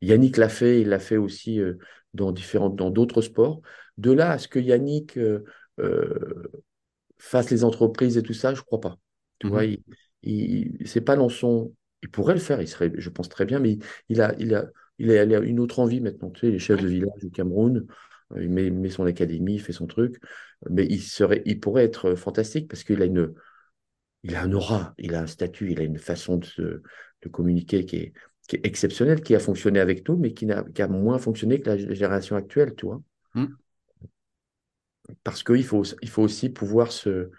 [0.00, 1.74] Yannick l'a fait, il l'a fait aussi euh,
[2.14, 3.60] dans différentes, dans d'autres sports.
[3.98, 5.44] De là à ce que Yannick euh,
[7.18, 8.96] fasse les entreprises et tout ça, je crois pas.
[9.40, 9.82] Tu vois, mm-hmm.
[10.22, 11.74] il, il c'est pas dans son.
[12.02, 14.66] Il pourrait le faire, il serait, je pense très bien, mais il a, il a,
[14.98, 16.30] il a, une autre envie maintenant.
[16.30, 17.86] Tu sais, les chefs de village du Cameroun,
[18.36, 20.20] il met, son académie, il fait son truc,
[20.68, 23.34] mais il, serait, il pourrait être fantastique parce qu'il a une,
[24.22, 26.82] il a un aura, il a un statut, il a une façon de,
[27.22, 28.12] de communiquer qui est,
[28.48, 31.60] qui est exceptionnelle, qui a fonctionné avec nous, mais qui, a, qui a moins fonctionné
[31.60, 33.02] que la génération actuelle, tu vois.
[33.34, 33.46] Mmh.
[35.24, 37.30] Parce qu'il faut, il faut aussi pouvoir se,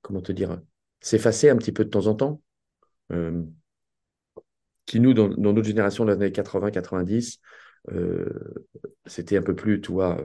[0.00, 0.60] comment te dire,
[1.00, 2.42] s'effacer un petit peu de temps en temps.
[3.12, 3.42] Euh,
[4.86, 7.38] qui nous, dans, dans, notre génération, dans les années 80-90,
[7.90, 8.66] euh,
[9.06, 10.24] c'était un peu plus, tu vois,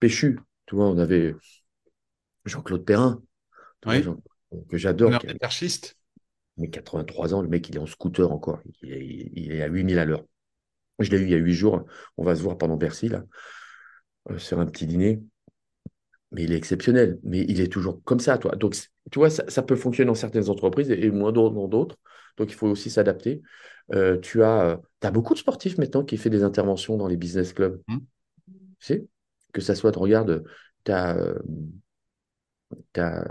[0.00, 0.38] péchu.
[0.66, 1.34] Tu vois, on avait
[2.44, 3.22] Jean-Claude Perrin,
[3.82, 5.12] que j'adore.
[5.28, 5.96] anarchiste.
[6.56, 8.60] Mais 83 ans, le mec, il est en scooter encore.
[8.82, 10.24] Il est, à 8000 à l'heure.
[10.98, 11.84] Je l'ai eu il y a 8 jours.
[12.16, 13.24] On va se voir pendant Bercy, là,
[14.30, 15.20] euh, sur un petit dîner.
[16.32, 17.18] Mais il est exceptionnel.
[17.22, 18.56] Mais il est toujours comme ça, toi.
[18.56, 18.76] Donc,
[19.10, 21.96] tu vois, ça, peut fonctionner dans certaines entreprises et, moins dans d'autres.
[22.36, 23.42] Donc, il faut aussi s'adapter.
[23.94, 27.52] Euh, tu as, as, beaucoup de sportifs maintenant qui font des interventions dans les business
[27.52, 27.80] clubs.
[27.86, 27.98] Mmh.
[28.48, 29.06] Tu sais
[29.52, 30.44] Que ça soit, regarde,
[30.84, 31.16] tu as,
[32.96, 33.24] as,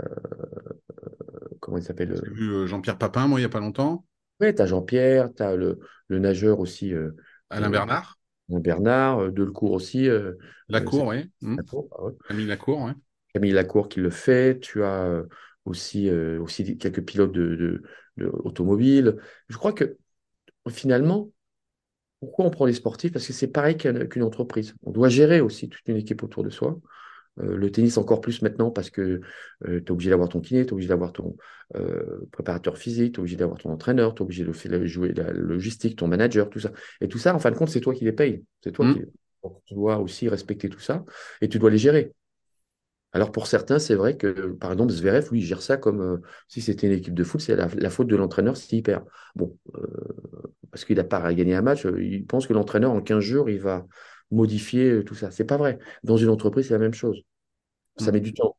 [1.60, 4.04] comment il s'appelle J'ai vu euh, Jean-Pierre Papin, moi, il n'y a pas longtemps.
[4.40, 5.78] Oui, tu as Jean-Pierre, tu as le,
[6.08, 6.92] le, nageur aussi.
[6.92, 7.10] Euh,
[7.50, 8.18] Alain Bernard
[8.48, 10.08] Bernard, Delcourt aussi.
[10.68, 11.30] Lacour, oui.
[11.40, 11.56] Mmh.
[11.56, 12.92] Lacour, ah Camille Lacour, oui.
[13.34, 14.60] Camille Lacour qui le fait.
[14.60, 15.22] Tu as
[15.64, 17.82] aussi, aussi quelques pilotes de, de,
[18.16, 19.16] de automobiles.
[19.48, 19.96] Je crois que
[20.68, 21.30] finalement,
[22.20, 23.12] pourquoi on prend les sportifs?
[23.12, 24.74] Parce que c'est pareil qu'une entreprise.
[24.82, 26.78] On doit gérer aussi toute une équipe autour de soi.
[27.40, 29.20] Euh, le tennis encore plus maintenant parce que
[29.66, 31.36] euh, tu es obligé d'avoir ton kiné, tu es obligé d'avoir ton
[31.76, 35.32] euh, préparateur physique, tu es obligé d'avoir ton entraîneur, tu es obligé de jouer la
[35.32, 36.72] logistique, ton manager, tout ça.
[37.00, 38.42] Et tout ça, en fin de compte, c'est toi qui les payes.
[38.62, 38.94] C'est toi mmh.
[38.94, 39.50] qui.
[39.66, 41.04] tu dois aussi respecter tout ça
[41.40, 42.12] et tu dois les gérer.
[43.12, 46.60] Alors pour certains, c'est vrai que, par exemple, Zverev, lui, il gère ça comme si
[46.60, 49.04] c'était une équipe de foot, c'est la, faute de l'entraîneur s'il perd.
[49.34, 49.56] Bon,
[50.70, 53.60] parce qu'il n'a pas gagné un match, il pense que l'entraîneur, en 15 jours, il
[53.60, 53.86] va
[54.30, 55.30] modifier euh, tout ça.
[55.30, 55.78] C'est pas vrai.
[56.02, 57.22] Dans une entreprise, c'est la même chose.
[57.98, 58.56] Ça met du temps.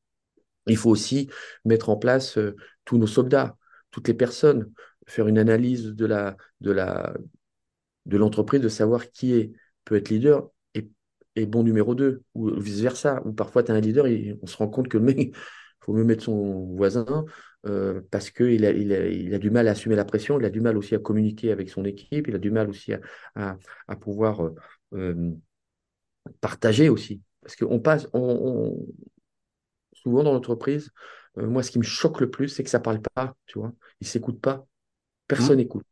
[0.68, 1.30] Il faut aussi
[1.66, 2.56] mettre en place euh,
[2.86, 3.58] tous nos soldats,
[3.92, 4.72] toutes les personnes,
[5.06, 7.14] faire une analyse de la de la
[8.06, 9.52] de l'entreprise, de savoir qui est
[9.86, 10.90] peut être leader et,
[11.36, 13.22] et bon numéro 2, ou vice versa.
[13.26, 15.36] Ou parfois tu as un leader et on se rend compte que le mec,
[15.80, 17.26] faut mieux mettre son voisin
[17.66, 20.46] euh, parce qu'il a, il a, il a, du mal à assumer la pression, il
[20.46, 22.94] a du mal aussi à communiquer avec son équipe, il a du mal aussi
[23.36, 23.58] à,
[23.88, 24.52] à, pouvoir
[26.42, 27.22] partager aussi.
[27.42, 28.86] Parce qu'on passe, on,
[29.94, 30.92] souvent dans l'entreprise,
[31.38, 33.60] euh, moi, ce qui me choque le plus, c'est que ça ne parle pas, tu
[33.60, 33.74] vois.
[34.02, 34.66] Ils ne s'écoutent pas.
[35.28, 35.60] Personne mmh.
[35.60, 35.86] n'écoute.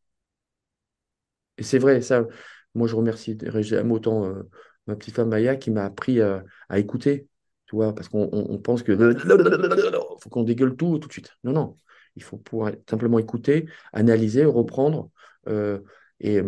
[1.57, 2.25] Et c'est vrai, ça,
[2.73, 4.43] moi, je remercie j'aime autant euh,
[4.87, 6.43] ma petite femme Maya qui m'a appris à
[6.75, 7.27] écouter,
[7.65, 8.93] tu vois, parce qu'on pense que
[10.19, 11.31] faut qu'on dégueule tout tout de suite.
[11.43, 11.77] Non, non.
[12.15, 15.09] Il faut pouvoir simplement écouter, analyser, reprendre.
[15.47, 15.79] Euh,
[16.19, 16.41] et,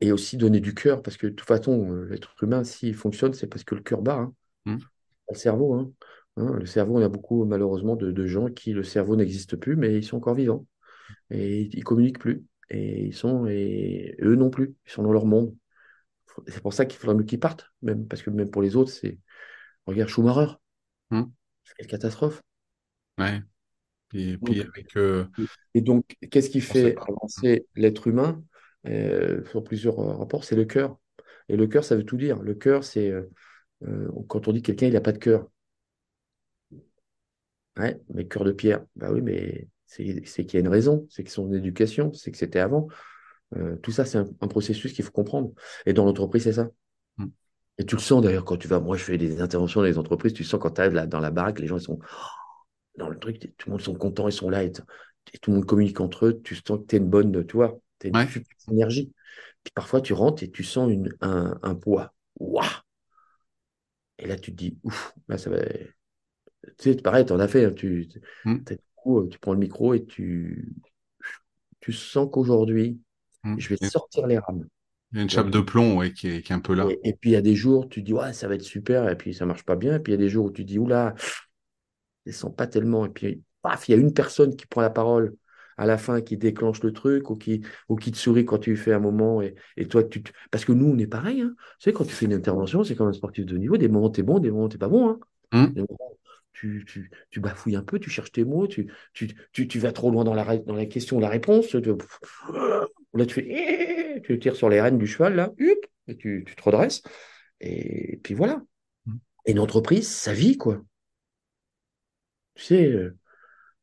[0.00, 3.34] et aussi donner du cœur, parce que de toute façon, euh, l'être humain, s'il fonctionne,
[3.34, 4.16] c'est parce que le cœur bat.
[4.16, 4.34] Hein.
[4.66, 4.78] Mmh.
[5.30, 5.74] Le cerveau.
[5.74, 5.92] Hein.
[6.36, 9.96] Hein, le cerveau, on a beaucoup malheureusement de, gens qui, le cerveau n'existe plus, mais
[9.96, 10.66] ils sont encore vivants.
[11.30, 12.44] Et ils communiquent plus.
[12.70, 15.54] Et ils sont, et eux non plus, ils sont dans leur monde.
[16.46, 18.90] C'est pour ça qu'il faudrait mieux qu'ils partent, même, parce que même pour les autres,
[18.90, 19.18] c'est.
[19.86, 20.54] Regarde Schumacher.
[21.10, 21.24] Mmh.
[21.76, 22.40] Quelle catastrophe.
[23.18, 23.42] Ouais.
[24.14, 24.96] Et puis avec.
[24.96, 25.26] Euh,
[25.74, 28.42] et donc, qu'est-ce qui fait avancer l'être humain?
[28.84, 30.98] Sur plusieurs euh, rapports, c'est le cœur.
[31.48, 32.42] Et le cœur, ça veut tout dire.
[32.42, 35.48] Le cœur, c'est euh, quand on dit quelqu'un, il n'a pas de cœur.
[37.78, 38.84] Ouais, mais cœur de pierre.
[38.96, 40.04] Bah oui, mais c'est
[40.44, 42.88] qu'il y a une raison, c'est que son éducation, c'est que c'était avant.
[43.82, 45.52] tout ça, c'est un, processus qu'il faut comprendre.
[45.86, 46.70] Et dans l'entreprise, c'est ça.
[47.16, 47.26] Mm.
[47.78, 48.80] Et tu le sens d'ailleurs quand tu vas.
[48.80, 51.20] Moi, je fais des interventions dans les entreprises, tu sens quand tu arrives là, dans
[51.20, 51.98] la baraque, les gens, ils sont
[52.96, 55.66] dans le truc, tout le monde sont contents, ils sont là, et, tout le monde
[55.66, 56.40] communique entre eux.
[56.42, 57.78] Tu sens que tu es une bonne, tu vois,
[58.10, 59.12] tu as une énergie.
[59.62, 62.12] Puis parfois, tu rentres et tu sens une, un, un poids.
[62.38, 62.66] Waouh
[64.18, 65.58] Et là, tu te dis, ouf, là, ça va.
[65.64, 67.66] Tu sais, pareil, tu en as fait.
[67.66, 68.08] Hein, tu,
[68.44, 68.58] mmh.
[69.30, 70.74] tu prends le micro et tu,
[71.80, 73.00] tu sens qu'aujourd'hui,
[73.44, 73.58] mmh.
[73.58, 74.66] je vais sortir les rames.
[75.12, 76.88] Il y a une chape de plomb ouais, qui, est, qui, est, un peu là.
[77.04, 79.16] Et, puis il y a des jours, tu dis, ouais, ça va être super, et
[79.16, 79.96] puis ça marche pas bien.
[79.96, 81.14] Et puis il y a des jours où tu dis, oula,
[82.24, 83.04] je sens pas tellement.
[83.04, 85.34] Et puis, paf, il y a une personne qui prend la parole
[85.76, 88.76] à la fin qui déclenche le truc ou qui, ou qui te sourit quand tu
[88.76, 89.42] fais un moment.
[89.42, 91.40] Et, et toi, tu parce que nous, on est pareil.
[91.42, 91.54] Hein.
[91.78, 93.76] Tu sais, quand tu fais une intervention, c'est comme un sportif de niveau.
[93.76, 95.10] Des moments, tu es bon, des moments, tu pas bon.
[95.10, 95.20] Hein.
[95.52, 95.84] Mmh.
[96.54, 99.92] tu, tu, tu, bafouilles un peu, tu cherches tes mots, tu, tu, tu, tu vas
[99.92, 101.68] trop loin dans la, dans la question, la réponse.
[101.68, 101.80] Tu,
[103.14, 105.52] là, tu fais, tu tires sur les rênes du cheval, là,
[106.08, 107.02] et tu, tu te redresses.
[107.60, 108.62] Et puis voilà.
[109.06, 109.16] Mmh.
[109.46, 110.82] Et une entreprise, ça vit, quoi.
[112.54, 113.12] Tu sais,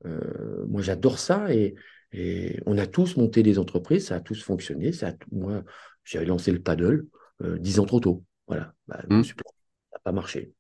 [0.06, 1.76] euh, euh, moi, j'adore ça et,
[2.66, 4.92] on a tous monté des entreprises, ça a tous fonctionné.
[4.92, 5.64] Ça moi,
[6.04, 7.06] j'avais lancé le paddle
[7.44, 8.24] euh, dix ans trop tôt.
[8.48, 9.24] Voilà, bah, mmh.
[9.24, 9.34] ça
[9.94, 10.52] n'a pas marché.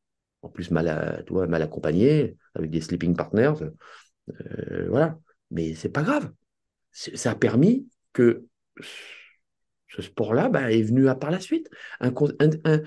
[0.43, 3.53] En plus, mal, mal accompagné, avec des sleeping partners.
[4.29, 5.17] Euh, voilà,
[5.49, 6.31] mais c'est pas grave.
[6.91, 8.45] Ça a permis que
[9.87, 11.67] ce sport-là bah, est venu à par la suite.
[11.99, 12.13] Un,
[12.63, 12.81] un,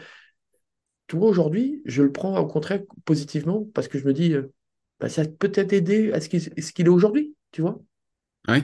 [1.13, 4.35] aujourd'hui, je le prends au contraire positivement parce que je me dis,
[5.03, 7.83] bah, ça peut-être aidé à ce qu'il est aujourd'hui, tu vois.
[8.47, 8.63] Oui,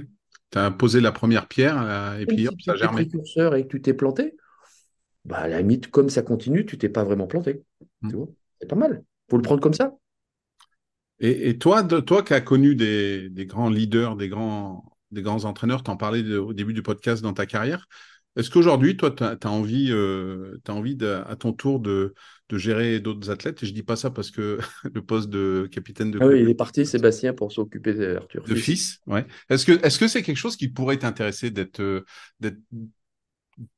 [0.52, 3.06] tu as posé la première pierre euh, et puis hop, ça a germé.
[3.06, 4.36] précurseur et que tu t'es planté,
[5.24, 7.64] bah, à la limite, comme ça continue, tu t'es pas vraiment planté.
[8.02, 8.10] Mm.
[8.10, 8.28] Tu vois
[8.60, 9.02] C'est pas mal.
[9.28, 9.96] faut le prendre comme ça.
[11.18, 15.82] Et, toi, de, toi qui as connu des, grands leaders, des grands, des grands entraîneurs,
[15.82, 17.88] tu en parlais au début du podcast dans ta carrière,
[18.36, 22.14] est-ce qu'aujourd'hui, toi, tu as, envie, euh, as envie à ton tour de,
[22.48, 23.62] de gérer d'autres athlètes.
[23.62, 24.58] Et je dis pas ça parce que
[24.94, 26.18] le poste de capitaine de.
[26.20, 28.44] Ah oui, il est parti, Sébastien, pour s'occuper d'Arthur.
[28.44, 29.26] De fils, ouais.
[29.50, 32.04] Est-ce que est-ce que c'est quelque chose qui pourrait t'intéresser d'être euh,
[32.40, 32.58] d'être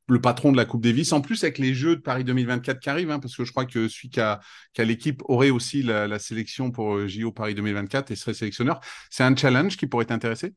[0.09, 2.91] le patron de la Coupe Davis, en plus avec les Jeux de Paris 2024 qui
[2.91, 4.41] arrivent, hein, parce que je crois que celui qui a,
[4.77, 8.81] l'équipe aurait aussi la, sélection pour euh, JO Paris 2024 et serait sélectionneur.
[9.09, 10.53] C'est un challenge qui pourrait t'intéresser?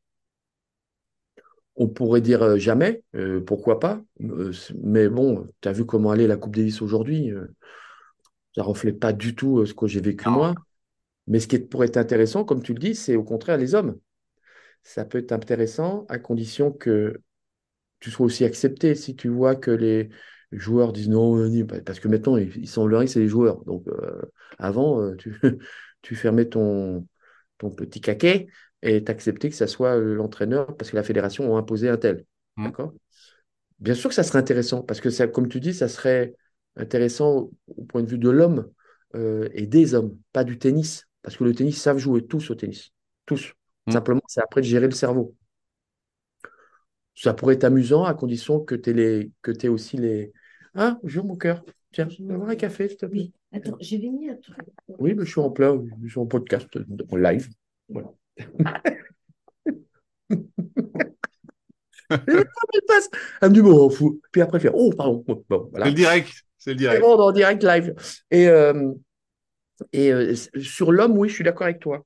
[1.75, 3.01] On pourrait dire euh, jamais,
[3.47, 4.01] pourquoi pas,
[4.83, 7.31] mais bon, tu as vu comment allait la Coupe Davis aujourd'hui
[8.55, 10.53] ça ne reflète pas du tout euh, ce que j'ai vécu moi.
[11.27, 13.97] Mais ce qui pourrait être intéressant, comme tu le dis, c'est au contraire les hommes.
[14.83, 17.21] Ça peut être intéressant à condition que
[17.99, 18.95] tu sois aussi accepté.
[18.95, 20.09] Si tu vois que les
[20.51, 21.49] joueurs disent non,
[21.85, 23.63] parce que maintenant, ils semblerait que c'est les joueurs.
[23.63, 23.85] Donc,
[24.59, 25.39] avant, tu,
[26.01, 27.07] tu fermais ton,
[27.57, 28.47] ton petit caquet
[28.81, 32.25] et t'acceptais que ça soit l'entraîneur parce que la fédération a imposé un tel.
[32.57, 32.65] Mmh.
[32.65, 32.93] D'accord?
[33.79, 36.35] Bien sûr que ça serait intéressant, parce que, ça, comme tu dis, ça serait
[36.75, 38.69] intéressant au point de vue de l'homme
[39.15, 41.07] euh, et des hommes, pas du tennis.
[41.21, 42.91] Parce que le tennis, savent jouer tous au tennis.
[43.25, 43.53] Tous.
[43.87, 43.91] Mmh.
[43.91, 45.35] Simplement, c'est après de gérer le cerveau.
[47.15, 50.33] Ça pourrait être amusant à condition que tu aies, aies aussi les.
[50.73, 51.63] Ah, joue mon cœur.
[51.91, 53.31] Tiens, je vais avoir un café, s'il te plaît.
[53.51, 54.55] Oui, attends, j'ai venu à toi.
[54.97, 56.67] Oui, mais je suis en plein, je suis en podcast,
[57.11, 57.49] en live.
[57.87, 58.11] Voilà.
[62.09, 63.09] elle passe.
[63.41, 64.19] Elle me dit, bon, fou.
[64.31, 65.23] Puis après, elle fait, oh, pardon.
[65.49, 65.85] Bon, voilà.
[65.85, 66.31] Le direct.
[66.63, 67.01] C'est le direct.
[67.01, 67.93] Bon, en direct live.
[68.31, 68.93] Et, euh,
[69.91, 72.05] et euh, sur l'homme, oui, je suis d'accord avec toi.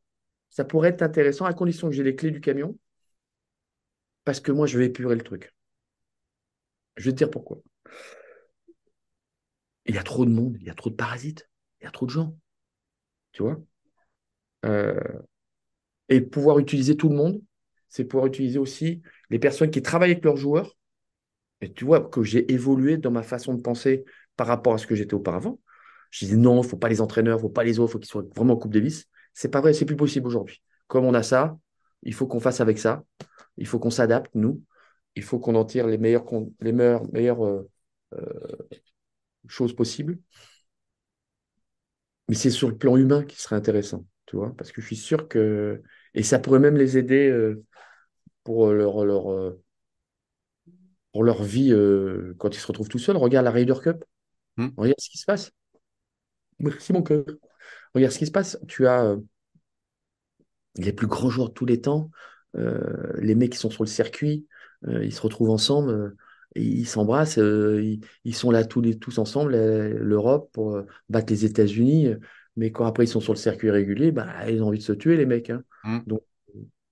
[0.50, 2.76] Ça pourrait être intéressant à condition que j'ai les clés du camion.
[4.26, 5.54] Parce que moi, je vais épurer le truc.
[6.98, 7.62] Je vais te dire pourquoi.
[9.88, 11.50] Il y a trop de monde, il y a trop de parasites,
[11.82, 12.38] il y a trop de gens.
[13.34, 13.60] Tu vois?
[14.66, 15.00] Euh,
[16.10, 17.42] Et pouvoir utiliser tout le monde,
[17.90, 20.78] c'est pouvoir utiliser aussi les personnes qui travaillent avec leurs joueurs.
[21.62, 24.06] Et tu vois que j'ai évolué dans ma façon de penser
[24.38, 25.60] par rapport à ce que j'étais auparavant.
[26.12, 27.92] Je disais non, il ne faut pas les entraîneurs, il ne faut pas les autres,
[27.92, 29.06] il faut qu'ils soient vraiment en Coupe Davis.
[29.34, 30.64] C'est pas vrai, c'est plus possible aujourd'hui.
[30.88, 31.58] Comme on a ça,
[32.04, 33.04] il faut qu'on fasse avec ça.
[33.58, 34.64] Il faut qu'on s'adapte, nous.
[35.16, 36.26] Il faut qu'on en tire les meilleures,
[37.46, 37.70] euh,
[38.14, 38.68] euh,
[39.48, 40.20] choses possibles.
[42.30, 44.96] Mais c'est sur le plan humain qui serait intéressant, tu vois, parce que je suis
[44.96, 45.82] sûr que.
[46.14, 47.64] Et ça pourrait même les aider euh,
[48.44, 49.56] pour leur, leur,
[51.12, 51.74] pour leur vie
[52.38, 53.18] quand ils se retrouvent tout seuls.
[53.18, 54.04] Regarde la Ryder Cup.
[54.58, 54.70] Hmm.
[54.78, 55.52] Regarde ce qui se passe.
[56.60, 57.24] Merci mon cœur.
[57.94, 58.58] Regarde ce qui se passe.
[58.68, 59.18] Tu as euh,
[60.78, 62.10] les plus grands joueurs de tous les temps,
[62.54, 64.48] les mecs qui sont sur le circuit,
[64.88, 66.16] ils se retrouvent ensemble,
[66.56, 72.16] ils s'embrassent, ils, sont là tous, les, tous ensemble, l'Europe, pour battre les États-Unis.
[72.58, 74.92] Mais quand après ils sont sur le circuit régulier, bah, ils ont envie de se
[74.92, 75.52] tuer, les mecs.
[75.52, 75.64] Hein.
[75.84, 76.00] Hmm.
[76.08, 76.24] Donc,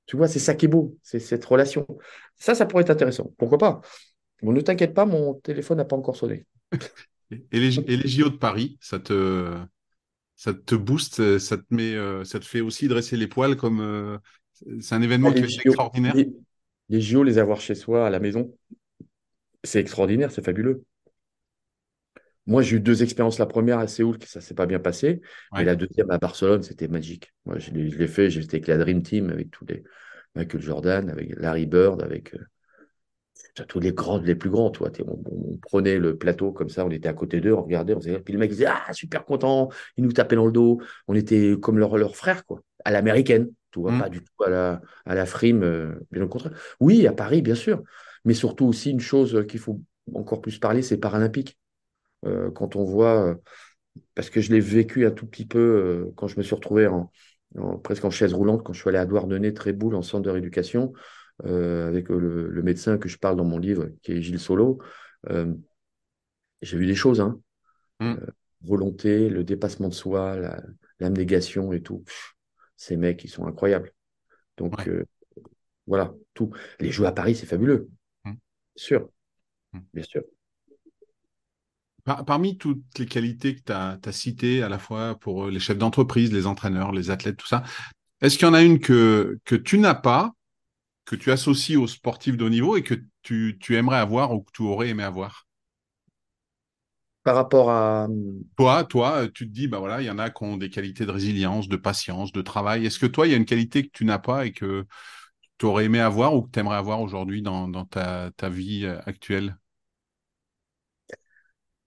[0.05, 1.87] tu vois, c'est ça qui est beau, c'est cette relation.
[2.35, 3.33] Ça, ça pourrait être intéressant.
[3.37, 3.81] Pourquoi pas?
[4.43, 6.45] Bon, ne t'inquiète pas, mon téléphone n'a pas encore sonné.
[7.31, 9.57] et, les, et les JO de Paris, ça te,
[10.35, 13.81] ça te booste, ça te, met, euh, ça te fait aussi dresser les poils comme.
[13.81, 14.17] Euh,
[14.79, 16.15] c'est un événement qui est extraordinaire.
[16.15, 16.31] Les,
[16.89, 18.55] les JO, les avoir chez soi, à la maison,
[19.63, 20.83] c'est extraordinaire, c'est fabuleux.
[22.47, 23.39] Moi, j'ai eu deux expériences.
[23.39, 25.21] La première à Séoul, ça s'est pas bien passé.
[25.57, 27.33] Et la deuxième à Barcelone, c'était magique.
[27.45, 28.29] Moi, je l'ai fait.
[28.29, 29.83] J'étais avec la Dream Team, avec tous les
[30.35, 32.45] Michael Jordan, avec Larry Bird, avec euh,
[33.63, 34.69] tous les grands, les plus grands.
[34.69, 38.01] Toi, on, prenait le plateau comme ça, on était à côté d'eux, on regardait, on
[38.01, 40.81] faisait, puis le mec disait ah super content, il nous tapait dans le dos.
[41.07, 43.49] On était comme leurs leur frères quoi, à l'américaine.
[43.71, 43.99] Tu vois, mmh.
[43.99, 46.53] pas du tout à la à la frime, euh, bien au contraire.
[46.79, 47.81] Oui, à Paris, bien sûr,
[48.25, 49.81] mais surtout aussi une chose qu'il faut
[50.13, 51.57] encore plus parler, c'est paralympique.
[52.25, 53.35] Euh, quand on voit, euh,
[54.15, 56.87] parce que je l'ai vécu un tout petit peu euh, quand je me suis retrouvé
[56.87, 57.11] en,
[57.83, 60.93] presque en chaise roulante, quand je suis allé à Douarnenez, Tréboul, en centre de rééducation,
[61.43, 64.79] avec le, médecin que je parle dans mon livre, qui est Gilles Solo.
[66.61, 67.39] J'ai vu des choses, hein.
[68.01, 68.15] Mmh.
[68.61, 70.37] volonté, le dépassement de soi,
[70.99, 72.03] l'abnégation et tout.
[72.75, 73.93] ces mecs, ils sont incroyables.
[74.57, 74.89] Donc,
[75.87, 76.51] voilà, tout.
[76.79, 77.89] Les jeux à Paris, c'est fabuleux.
[78.23, 78.31] Mmh.
[78.31, 78.37] Bien
[78.75, 79.09] sûr.
[79.73, 79.79] Mmh.
[79.93, 80.23] Bien sûr
[82.05, 85.77] parmi toutes les qualités que tu as, citées, à la fois pour euh, les chefs
[85.77, 87.63] d'entreprise, les entraîneurs, les athlètes, tout ça,
[88.21, 90.33] est-ce qu'il y en a une que, que tu n'as pas,
[91.05, 94.51] que tu associes aux sportifs de haut niveau et que tu, aimerais avoir ou que
[94.51, 95.47] tu aurais aimé avoir?
[97.23, 98.07] Par rapport à.
[98.55, 101.05] Toi, toi, tu te dis, bah voilà, il y en a qui ont des qualités
[101.05, 102.85] de résilience, de patience, de travail.
[102.85, 104.85] Est-ce que toi, il y a une qualité que tu n'as pas et que
[105.57, 108.99] tu aurais aimé avoir ou que tu aimerais avoir aujourd'hui dans, ta, ta vie euh,
[109.05, 109.57] actuelle?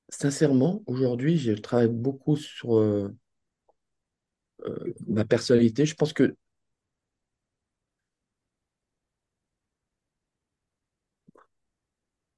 [0.08, 3.14] Sincèrement, aujourd'hui, je travaille beaucoup sur euh,
[4.64, 5.86] euh, ma personnalité.
[5.86, 6.34] Je pense que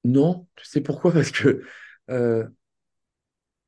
[0.03, 1.11] non, tu sais pourquoi?
[1.13, 1.63] Parce que
[2.09, 2.47] euh,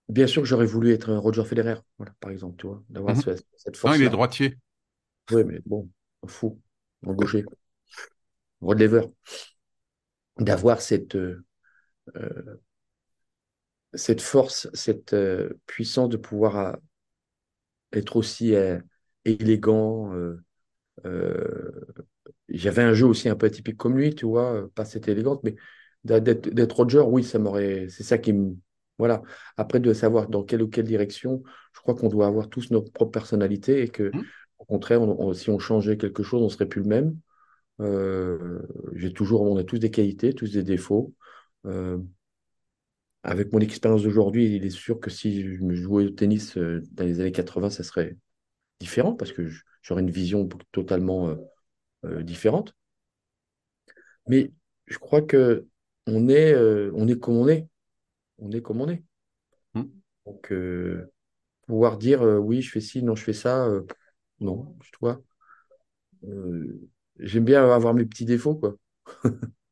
[0.10, 3.16] bien sûr que j'aurais voulu être un Roger Federer, voilà, par exemple, tu vois, d'avoir
[3.16, 3.36] mhm.
[3.56, 4.58] cette force Non, il est droitier.
[5.32, 5.90] Oui, mais bon,
[6.28, 6.60] fou,
[7.06, 7.46] en gaucher,
[8.62, 9.06] Rod Lever,
[10.38, 11.18] d'avoir cette
[13.94, 16.74] cette force, cette euh, puissance de pouvoir euh,
[17.94, 18.80] être aussi euh,
[19.26, 20.12] élégant.
[22.50, 25.56] J'avais un jeu aussi un peu atypique comme lui, tu vois, pas cette élégante, mais
[26.04, 27.88] d'être Roger, oui, ça m'aurait.
[27.90, 28.56] C'est ça qui me.
[28.98, 29.24] Voilà.
[29.58, 31.44] Après, de savoir dans quelle ou quelle direction,
[31.74, 34.24] je crois qu'on doit avoir tous notre propre personnalité et que, mmh.
[34.60, 35.02] au contraire,
[35.34, 37.18] si on changeait quelque chose, on serait plus le même.
[37.80, 38.60] Euh,
[38.94, 41.14] j'ai toujours, on a tous des qualités, tous des défauts.
[41.66, 41.98] Euh,
[43.24, 46.82] avec mon expérience d'aujourd'hui, il est sûr que si je me jouais au tennis euh,
[46.92, 48.18] dans les années 80, ça serait
[48.80, 49.50] différent parce que
[49.82, 51.36] j'aurais une vision totalement
[52.04, 52.76] différente.
[54.28, 54.52] Mais
[54.88, 55.68] je crois que
[56.08, 56.56] on est,
[56.94, 57.68] on est comme on est.
[58.40, 59.04] On est comme on est.
[59.74, 59.84] Hmm.
[60.26, 60.54] Donc,
[61.68, 63.70] pouvoir dire oui, je fais ci, non, je fais ça,
[64.40, 65.22] non, je vois.
[67.20, 68.76] J'aime bien avoir mes petits défauts, quoi.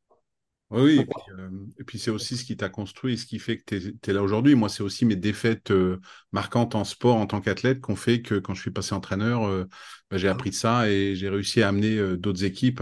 [0.72, 1.06] Oui,
[1.38, 1.50] euh,
[1.80, 4.24] et puis, c'est aussi ce qui t'a construit, ce qui fait que tu es, là
[4.24, 4.56] aujourd'hui.
[4.56, 6.00] Moi, c'est aussi mes défaites euh,
[6.32, 9.66] marquantes en sport en tant qu'athlète qu'on fait que quand je suis passé entraîneur, euh,
[10.10, 12.82] bah, j'ai appris ça et j'ai réussi à amener d'autres équipes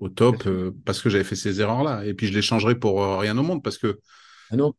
[0.00, 0.48] au top
[0.84, 2.04] parce que j'avais fait ces erreurs-là.
[2.04, 4.00] Et puis je les changerai pour rien au monde parce que.
[4.50, 4.74] Ah non.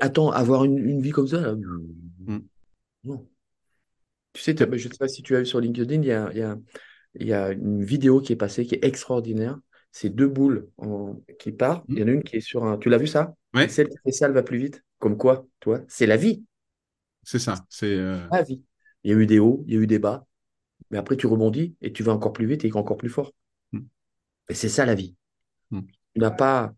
[0.00, 2.38] attends, avoir une, vie comme ça, mmh.
[3.04, 3.28] non.
[4.32, 6.56] Tu sais, je ne sais pas si tu as vu sur LinkedIn, il y a,
[7.14, 9.58] il y a une vidéo qui est passée qui est extraordinaire
[9.92, 10.68] c'est deux boules
[11.38, 11.84] qui partent.
[11.88, 12.78] Il y en a une qui est sur un.
[12.78, 13.34] Tu l'as vu ça?
[13.54, 13.68] Oui.
[13.68, 14.84] Celle qui fait ça, elle va plus vite.
[14.98, 16.44] Comme quoi, toi, c'est la vie.
[17.22, 17.54] C'est ça.
[17.68, 18.62] C'est euh, la vie.
[19.04, 20.26] Il y a eu des hauts, il y a eu des bas.
[20.90, 23.32] Mais après, tu rebondis et tu vas encore plus vite et encore plus fort.
[23.72, 23.80] Mm.
[24.48, 25.14] Et c'est ça la vie.
[25.70, 25.80] Mm.
[26.14, 26.74] Tu n'as pas,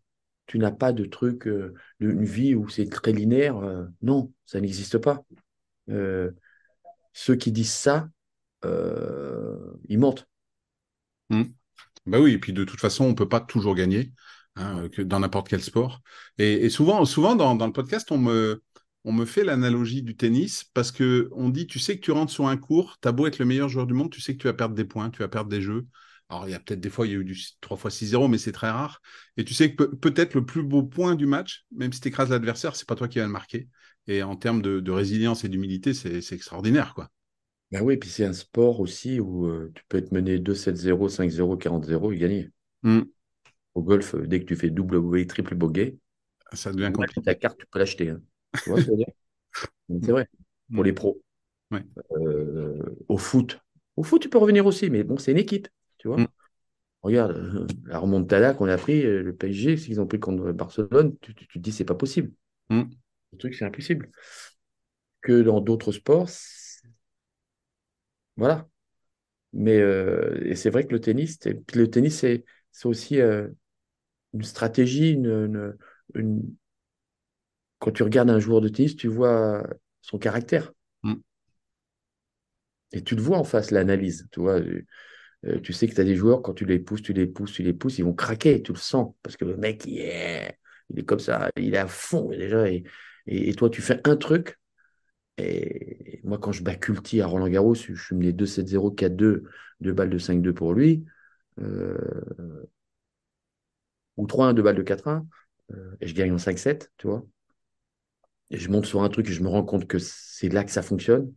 [0.47, 3.57] tu n'as pas de truc, euh, d'une vie où c'est très linéaire.
[3.59, 5.25] Euh, non, ça n'existe pas.
[7.13, 8.09] ceux qui disent ça,
[8.65, 10.27] ils mentent.
[11.31, 11.45] Mm.
[12.11, 14.13] Bah oui, et puis de toute façon, on ne peut pas toujours gagner
[14.57, 16.03] hein, dans n'importe quel sport.
[16.39, 21.51] Et, souvent, souvent dans, le podcast, on me, fait l'analogie du tennis parce que on
[21.51, 23.69] dit, tu sais que tu rentres sur un cours, tu as beau être le meilleur
[23.69, 25.63] joueur du monde, tu sais que tu vas perdre des points, tu vas perdre des
[25.63, 25.87] jeux.
[26.29, 28.27] Alors, il y a peut-être des fois, il y a eu du 3 fois 6-0,
[28.27, 29.01] mais c'est très rare.
[29.37, 32.31] Et tu sais que peut-être le plus beau point du match, même si tu écrases
[32.31, 33.69] l'adversaire, c'est pas toi qui vas le marquer.
[34.09, 37.09] Et en termes de résilience et d'humilité, c'est extraordinaire, quoi.
[37.71, 41.57] Ben oui, puis c'est un sport aussi où euh, tu peux être mené 2-7-0, 5-0,
[41.57, 42.51] 40-0 et gagner.
[42.83, 43.03] Hmm.
[43.75, 45.97] Au golf, euh, dès que tu fais double bogey, triple bogey,
[46.53, 47.23] ça devient compliqué.
[47.23, 48.11] Ta carte, tu peux l'acheter.
[48.11, 48.21] Hein.
[48.65, 48.91] Tu ce
[50.03, 50.29] C'est vrai,
[50.73, 51.21] pour les pros.
[51.73, 53.61] Euh, au foot,
[53.97, 55.69] au foot, tu peux revenir aussi, mais bon, c'est une équipe.
[55.99, 56.27] Tu vois hmm.
[57.03, 61.59] Regarde, la remontada qu'on a pris, le PSG, s'ils ont pris contre Barcelone, tu, te
[61.59, 62.33] dis c'est pas possible.
[62.69, 62.83] Hmm.
[63.33, 64.11] Le truc, c'est impossible.
[65.23, 66.29] Que dans d'autres sports,
[68.41, 68.69] voilà.
[69.53, 71.39] Mais euh, c'est vrai que le tennis,
[71.75, 72.45] le tennis, c'est
[72.87, 73.49] aussi euh,
[74.35, 75.13] une stratégie.
[75.13, 75.77] Une,
[77.79, 79.63] Quand tu regardes un joueur de tennis, tu vois
[80.03, 80.73] son caractère.
[81.03, 81.15] Mm.
[82.93, 84.29] Et tu le vois en face, l'analyse.
[84.33, 87.15] Tu vois, euh, tu sais que tu as des joueurs, quand tu les pousses, tu
[87.15, 89.15] les pousses, tu les pousses, ils vont craquer, tu le sens.
[89.23, 90.59] Parce que le mec, il est,
[90.91, 92.71] il est comme ça, il est à fond déjà.
[92.71, 92.85] Et,
[93.27, 94.60] et toi, tu fais un truc,
[95.41, 99.45] et moi, quand je bats Culti à Roland Garros, je suis mené 2-7-0, 4-2,
[99.81, 101.05] deux balles de 5-2 pour lui,
[101.61, 102.69] euh,
[104.17, 105.27] ou 3-1, deux balles de 4-1,
[105.73, 107.25] euh, et je gagne en 5-7, tu vois.
[108.51, 110.71] Et je monte sur un truc et je me rends compte que c'est là que
[110.71, 111.33] ça fonctionne.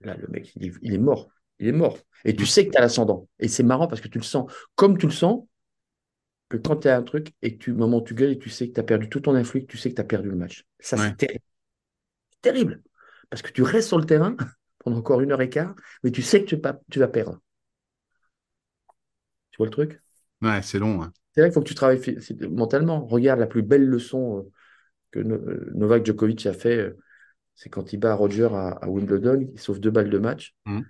[0.00, 1.30] Là, le mec, il est, mort.
[1.60, 1.96] Il est mort.
[2.24, 3.28] Et tu sais que tu as l'ascendant.
[3.38, 4.50] Et c'est marrant parce que tu le sens.
[4.74, 5.44] Comme tu le sens,
[6.48, 8.68] que quand tu as un truc et que tu, moment tu gueules et tu sais
[8.68, 10.66] que tu as perdu tout ton influx, tu sais que tu as perdu le match.
[10.80, 11.44] Ça, c'est terrible
[12.42, 12.82] terrible.
[13.30, 14.36] Parce que tu restes sur le terrain
[14.78, 17.40] pendant encore une heure et quart, mais tu sais que tu, tu vas perdre.
[19.50, 20.02] Tu vois le truc?
[20.42, 21.10] Ouais, c'est long.
[21.34, 22.00] C'est là qu'il faut que tu travailles
[22.50, 23.06] mentalement.
[23.06, 24.50] Regarde la plus belle leçon euh,
[25.12, 26.98] que euh, Novak Djokovic a fait, euh,
[27.54, 30.54] c'est quand il bat Roger à, Wimbledon, il sauve deux balles de match.
[30.66, 30.80] Mmh.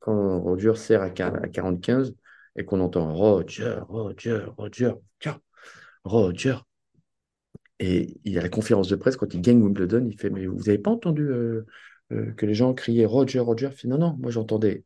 [0.00, 2.14] Quand Roger sert à, 45
[2.56, 5.40] et qu'on entend Roger, Roger, Roger, tiens,
[6.04, 6.56] Roger,
[7.80, 10.46] et il y a la conférence de presse, quand il gagne Wimbledon, il fait Mais
[10.46, 11.66] vous n'avez pas entendu euh,
[12.12, 13.70] euh, que les gens criaient Roger, Roger?
[13.70, 14.84] Fait, Non, non, moi j'entendais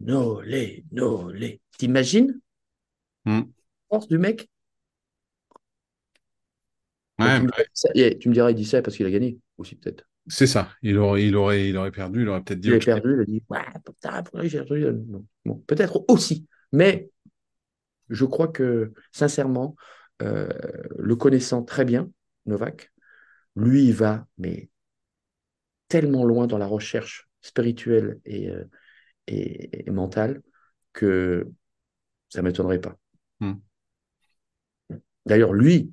[0.00, 1.60] No, les, no, les.
[1.78, 2.40] T'imagines?
[3.26, 3.42] Mm.
[3.88, 4.48] Force du mec
[7.18, 7.40] ouais,
[8.18, 10.04] tu, me diras, il dit ça parce qu'il a gagné aussi, peut-être.
[10.26, 10.70] C'est ça.
[10.82, 12.68] Il aurait, il, aurait, il aurait perdu, il aurait peut-être dit.
[12.68, 14.86] Il a perdu, il a dit Ouais, putain, pourquoi j'ai perdu?
[15.44, 16.46] Bon, Peut-être aussi.
[16.72, 17.10] Mais
[18.08, 19.76] je crois que, sincèrement,
[20.22, 20.48] euh,
[20.98, 22.10] le connaissant très bien,
[22.50, 22.92] Novak,
[23.56, 24.70] lui, il va, mais
[25.88, 28.64] tellement loin dans la recherche spirituelle et, euh,
[29.26, 30.42] et, mentale
[30.92, 31.48] que
[32.28, 32.96] ça ne m'étonnerait pas.
[33.40, 33.54] Hmm.
[35.26, 35.92] D'ailleurs, lui,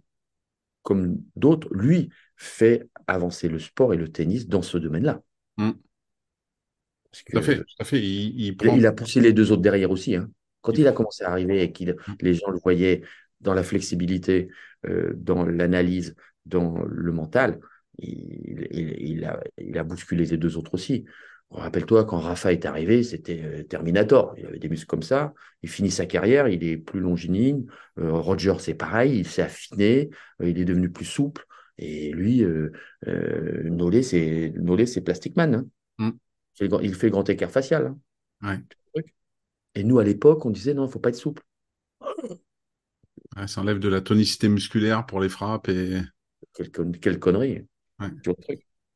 [0.83, 5.21] comme d'autres, lui fait avancer le sport et le tennis dans ce domaine-là.
[5.57, 8.01] Tout à fait, tout à fait.
[8.01, 10.15] Il, a poussé les deux autres derrière aussi.
[10.15, 10.29] Hein.
[10.61, 12.15] Quand il, a commencé à arriver et que hmm.
[12.21, 13.01] les gens le voyaient
[13.41, 14.49] dans la flexibilité,
[14.85, 16.15] euh, dans l'analyse,
[16.47, 17.59] dans le mental,
[17.99, 21.05] il, a, bousculé les deux autres aussi.
[21.49, 24.35] Rappelle-toi, quand Rafa est arrivé, c'était euh, Terminator.
[24.37, 25.33] Il avait des muscles comme ça.
[25.63, 27.65] Il finit sa carrière, il est plus longiligne.
[27.99, 30.09] Euh, Roger, c'est pareil, il s'est affiné,
[30.41, 31.45] euh, il est devenu plus souple.
[31.77, 32.71] Et lui, euh,
[33.63, 34.53] Nolé, c'est
[34.87, 35.69] c'est Plastic Man.
[35.99, 36.11] Hein.
[36.59, 36.77] Mm.
[36.81, 37.95] Il fait le grand écart facial.
[38.41, 38.61] Hein.
[39.75, 41.43] Et nous, à l'époque, on disait non, il ne faut pas être souple.
[43.45, 45.69] ça enlève de la tonicité musculaire pour les frappes.
[45.69, 46.01] et
[47.01, 47.65] Quelle, connerie.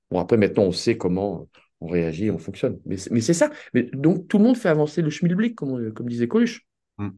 [0.09, 1.47] Bon, après, maintenant, on sait comment
[1.80, 2.80] on réagit, on fonctionne.
[2.86, 3.49] Mais, c'est ça.
[3.74, 6.66] Mais, donc, tout le monde fait avancer le schmilblick, comme, comme disait Coluche.
[6.97, 7.09] Mm.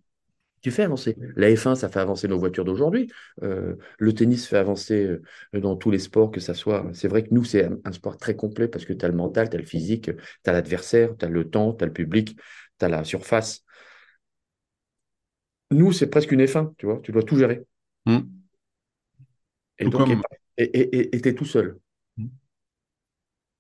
[0.62, 1.18] Tu fais avancer.
[1.36, 3.12] La F1, ça fait avancer nos voitures d'aujourd'hui.
[3.44, 5.20] Euh, le tennis fait avancer
[5.54, 6.90] euh, dans tous les sports, que ça soit.
[6.94, 9.50] C'est vrai que nous, c'est un, sport très complet parce que tu as le mental,
[9.50, 12.38] tu as le physique, tu as l'adversaire, tu as le temps, tu as le public,
[12.80, 13.66] tu as la surface.
[15.72, 17.00] Nous, c'est presque une F1, tu vois.
[17.04, 17.66] Tu dois tout gérer.
[18.06, 18.20] Mm.
[19.80, 20.10] Et donc,
[20.58, 21.80] et tu es tout seul.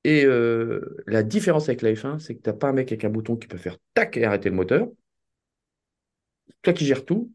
[0.03, 3.05] Et euh, la différence avec la F1, c'est que tu n'as pas un mec avec
[3.05, 4.89] un bouton qui peut faire tac et arrêter le moteur.
[6.61, 7.31] Toi qui gères tout,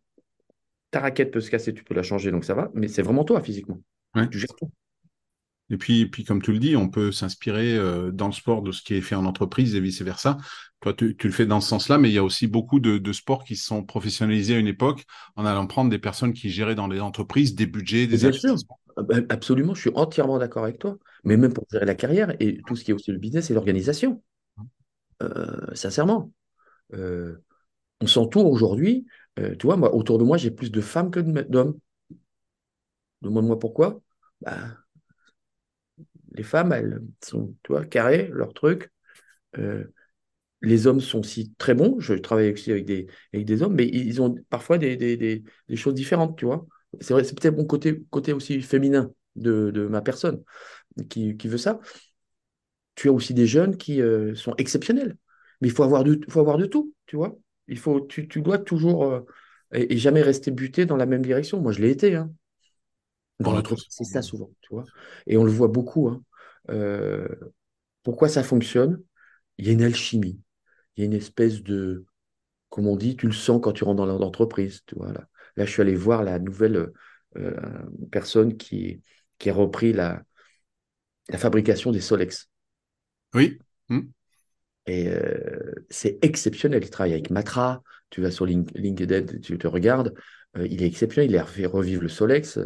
[0.91, 3.25] ta raquette peut se casser, tu peux la changer, donc ça va, mais c'est vraiment
[3.25, 3.81] toi physiquement.
[4.31, 4.71] Tu gères tout.
[5.71, 8.73] Et puis, puis, comme tu le dis, on peut s'inspirer euh, dans le sport de
[8.73, 10.39] ce qui est fait en entreprise et vice-versa.
[10.81, 13.45] Toi, tu, le fais dans ce sens-là, mais il y a aussi beaucoup de, sports
[13.45, 15.05] qui se sont professionnalisés à une époque
[15.37, 18.79] en allant prendre des personnes qui géraient dans les entreprises des budgets, des investissements.
[18.97, 20.97] Ah bah, absolument, je suis entièrement d'accord avec toi.
[21.25, 23.55] Mais même pour gérer la carrière et tout ce qui est aussi le business et
[23.55, 24.23] l'organisation.
[25.23, 26.33] Euh, sincèrement.
[26.95, 27.37] Euh,
[28.01, 29.07] on s'entoure aujourd'hui.
[29.37, 31.79] Tu vois, moi, autour de moi, j'ai plus de femmes que d'hommes.
[33.23, 34.01] Demande-moi pourquoi.
[34.41, 34.57] Bah,
[36.33, 38.91] les femmes, elles sont, tu vois, carrées, leur truc.
[40.61, 42.01] les hommes sont aussi très bons.
[42.01, 45.77] Je travaille aussi avec des, avec des hommes, mais ils ont parfois des, des, des
[45.77, 46.67] choses différentes, tu vois.
[47.01, 50.43] C'est vrai, c'est peut-être mon côté, côté aussi féminin de, de ma personne
[51.09, 51.81] qui, qui, veut ça.
[52.95, 55.17] Tu as aussi des jeunes qui euh, sont exceptionnels.
[55.61, 57.37] Mais il faut avoir, de, faut avoir de tout, tu vois.
[57.69, 59.21] Il faut, tu, tu dois toujours euh,
[59.73, 61.61] et, jamais rester buté dans la même direction.
[61.61, 62.17] Moi, je l'ai été.
[62.17, 62.33] Hein.
[63.41, 64.85] Dans c'est ça souvent, tu vois.
[65.27, 66.09] Et on le voit beaucoup.
[66.09, 66.23] Hein.
[66.71, 67.29] Euh,
[68.03, 69.01] pourquoi ça fonctionne?
[69.59, 70.41] Il y a une alchimie.
[70.97, 72.05] Il y a une espèce de,
[72.69, 74.83] comme on dit, tu le sens quand tu rentres dans l'entreprise.
[74.87, 75.29] Tu vois, là.
[75.57, 76.93] Là, je suis allé voir la nouvelle
[77.37, 77.61] euh,
[78.13, 79.03] personne qui,
[79.39, 80.23] qui a repris la,
[81.29, 82.49] la fabrication des Solex.
[83.35, 83.59] Oui.
[83.89, 84.03] Hmm.
[84.87, 86.83] Et euh, c'est exceptionnel.
[86.85, 87.83] Il travaille avec Matra.
[88.11, 90.15] Tu vas sur LinkedIn, tu te regardes.
[90.57, 91.31] Euh, il est exceptionnel.
[91.31, 92.59] Il a fait revivre le Solex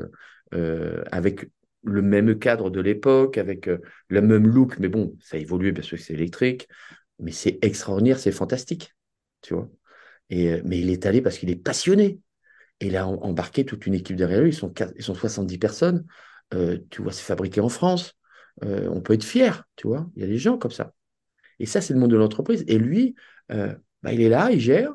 [0.53, 1.46] avec
[1.84, 4.78] le même cadre de l'époque, avec le même look.
[4.78, 6.68] Mais bon, ça a évolué parce que c'est électrique.
[7.18, 8.94] Mais c'est extraordinaire, c'est fantastique.
[9.42, 9.68] Tu vois.
[10.30, 12.20] Et, mais il est allé parce qu'il est passionné.
[12.80, 14.50] Et il a embarqué toute une équipe derrière lui.
[14.50, 16.05] Ils sont, ils sont 70 personnes.
[16.55, 18.14] Euh, tu vois, c'est fabriqué en France.
[18.64, 20.11] Euh, on peut être fier, tu vois.
[20.16, 20.92] Il y a des gens comme ça.
[21.59, 22.64] Et ça, c'est le monde de l'entreprise.
[22.66, 23.14] Et lui,
[23.53, 24.92] euh, bah, il est là, il gère.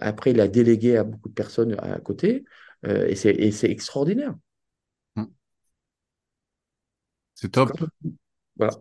[0.00, 2.44] après, il a délégué à beaucoup de personnes à côté.
[2.84, 4.34] et c'est extraordinaire.
[7.44, 7.72] C'est top.
[8.56, 8.72] Voilà.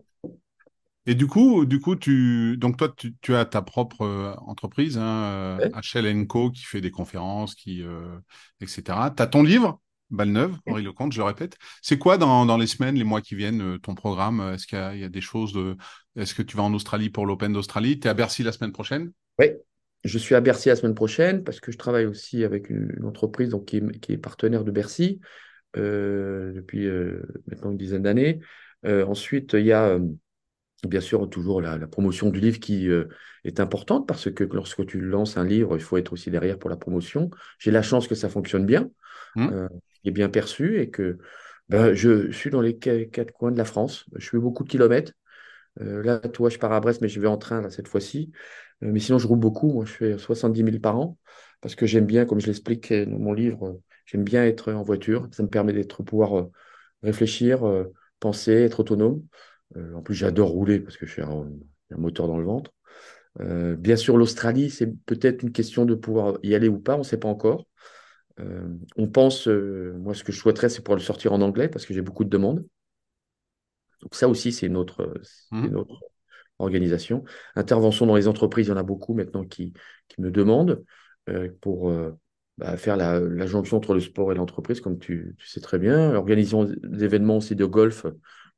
[1.06, 5.60] Et du coup, du coup, tu donc toi, tu, as ta propre euh, entreprise, hein,
[5.60, 8.18] euh, Co, qui fait des conférences, qui euh,
[8.62, 8.84] etc.
[9.14, 11.58] Tu as ton livre, Balle neuve, Henri Lecomte, je le répète.
[11.82, 14.40] C'est quoi dans, les semaines, les mois qui viennent, ton programme?
[14.54, 15.76] Est-ce qu'il y, a des choses de
[16.16, 18.00] Est-ce que tu vas en Australie pour l'Open d'Australie?
[18.00, 19.12] Tu es à Bercy la semaine prochaine?
[19.40, 19.48] Oui,
[20.06, 23.50] je suis à Bercy la semaine prochaine parce que je travaille aussi avec une, entreprise
[23.50, 25.20] donc, qui, est, partenaire de Bercy
[25.76, 26.88] depuis
[27.48, 28.40] maintenant une dizaine d'années.
[28.86, 30.00] ensuite, il y a
[30.88, 33.06] bien sûr toujours la, promotion du livre qui euh,
[33.44, 36.70] est importante parce que lorsque tu lances un livre, il faut être aussi derrière pour
[36.70, 37.30] la promotion.
[37.60, 38.90] J'ai la chance que ça fonctionne bien,
[39.36, 39.50] mmh.
[39.52, 39.68] euh,
[40.06, 41.18] est bien perçu et que
[41.70, 44.06] ben, je suis dans les quatre coins de la France.
[44.16, 45.14] Je fais beaucoup de kilomètres.
[45.82, 48.32] Euh, là, toi, je pars à Brest, mais je vais en train là, cette fois-ci.
[48.82, 49.72] mais sinon, je roule beaucoup.
[49.72, 51.18] Moi, je fais 70 000 par an
[51.62, 55.28] parce que j'aime bien, comme je l'explique dans mon livre, j'aime bien être en voiture.
[55.32, 56.48] Ça me permet d'être pouvoir
[57.02, 57.62] réfléchir,
[58.20, 59.24] penser, être autonome.
[59.78, 61.50] Euh, en plus, j'adore rouler parce que je suis un,
[61.92, 62.72] moteur dans le ventre.
[63.40, 67.00] Euh, bien sûr, l'Australie, c'est peut-être une question de pouvoir y aller ou pas, on
[67.00, 67.66] ne sait pas encore.
[68.40, 71.86] Euh, on pense, moi, ce que je souhaiterais, c'est pouvoir le sortir en anglais parce
[71.86, 72.66] que j'ai beaucoup de demandes.
[74.02, 75.14] Donc, ça aussi, c'est notre,
[75.52, 75.78] mmh.
[76.60, 77.24] organisation.
[77.56, 79.74] Intervention dans les entreprises, il y en a beaucoup maintenant qui,
[80.08, 80.84] qui me demandent
[81.62, 81.94] pour
[82.58, 86.14] bah, faire la, jonction entre le sport et l'entreprise, comme tu, tu, sais très bien.
[86.16, 88.06] Organisation d'événements aussi de golf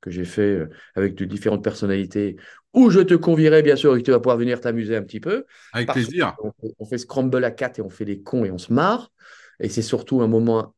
[0.02, 2.36] que j'ai fait euh, avec de différentes personnalités,
[2.74, 5.20] où je te convierai bien sûr et que tu vas pouvoir venir t'amuser un petit
[5.20, 5.46] peu.
[5.74, 6.36] Avec plaisir.
[6.80, 9.12] On fait, scramble à 4 et on fait les cons et on se marre.
[9.60, 10.76] Et c'est surtout un moment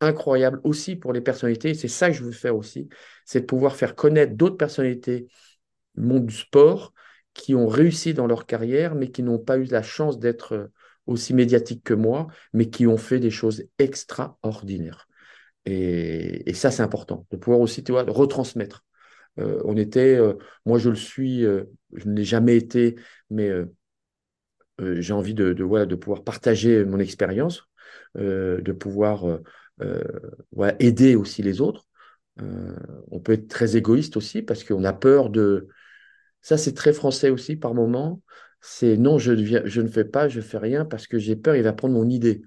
[0.00, 1.74] incroyable aussi pour les personnalités.
[1.74, 2.88] C'est ça que je veux faire aussi,
[3.24, 5.26] c'est de pouvoir faire connaître d'autres personnalités
[5.96, 6.94] du monde du sport
[7.34, 10.70] qui ont réussi dans leur carrière, mais qui n'ont pas eu la chance d'être
[11.06, 15.08] aussi médiatiques que moi, mais qui ont fait des choses extraordinaires.
[15.66, 18.84] Et, ça, c'est important, de pouvoir aussi, tu vois, retransmettre.
[19.38, 20.34] Euh, on était, euh,
[20.66, 22.96] moi je le suis, euh, je ne l'ai jamais été,
[23.30, 23.50] mais
[24.78, 25.52] j'ai envie de,
[25.94, 27.64] pouvoir partager mon expérience,
[28.14, 29.40] de pouvoir
[30.78, 31.86] aider aussi les autres.
[33.10, 35.68] on peut être très égoïste aussi parce qu'on a peur de.
[36.40, 38.22] Ça, c'est très français aussi par moment.
[38.60, 39.34] C'est non, je,
[39.64, 42.08] je ne fais pas, je fais rien parce que j'ai peur, il va prendre mon
[42.08, 42.42] idée.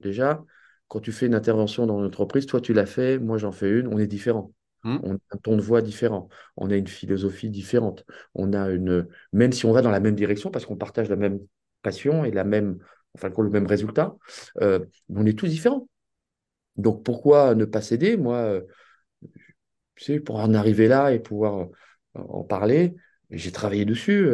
[0.00, 0.44] Déjà,
[0.88, 3.70] quand tu fais une intervention dans une entreprise, toi tu l'as fait, moi j'en fais
[3.70, 4.52] une, on est différent.
[4.84, 4.98] Hmm.
[5.02, 9.06] On a un ton de voix différent, on a une philosophie différente, on a une,
[9.32, 11.38] même si on va dans la même direction parce qu'on partage la même
[11.82, 12.78] passion et la même,
[13.14, 14.16] enfin le même résultat,
[14.60, 15.88] euh, on est tous différents.
[16.76, 18.60] Donc pourquoi ne pas céder Moi, euh,
[19.94, 21.66] tu sais, pour en arriver là et pouvoir euh,
[22.14, 22.94] en parler,
[23.30, 24.28] j'ai travaillé dessus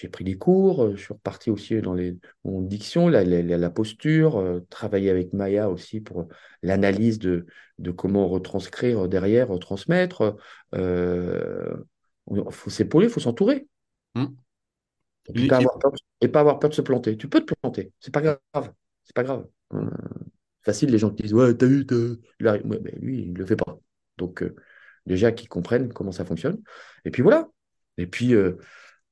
[0.00, 3.70] j'ai pris des cours, euh, je suis reparti aussi dans les, mon diction, la, la,
[3.70, 6.26] posture, euh, travailler avec Maya aussi pour
[6.62, 7.44] l'analyse de,
[7.78, 10.38] de comment retranscrire derrière, retransmettre.
[10.74, 11.76] Euh,
[12.30, 13.68] il faut s'épauler, il faut s'entourer.
[14.14, 14.34] Hum.
[15.34, 15.92] Et, pas avoir peur,
[16.22, 17.18] et pas avoir peur de se planter.
[17.18, 18.72] Tu peux te planter, c'est pas grave.
[19.04, 19.46] C'est pas grave.
[20.62, 21.86] facile, les gens qui disent Ouais, t'as vu,
[22.40, 22.64] il arrive.
[22.64, 23.78] mais lui, il le fait pas.
[24.16, 24.42] Donc,
[25.04, 26.58] déjà qu'ils comprennent comment ça fonctionne.
[27.04, 27.50] Et puis voilà.
[27.98, 28.34] Et puis,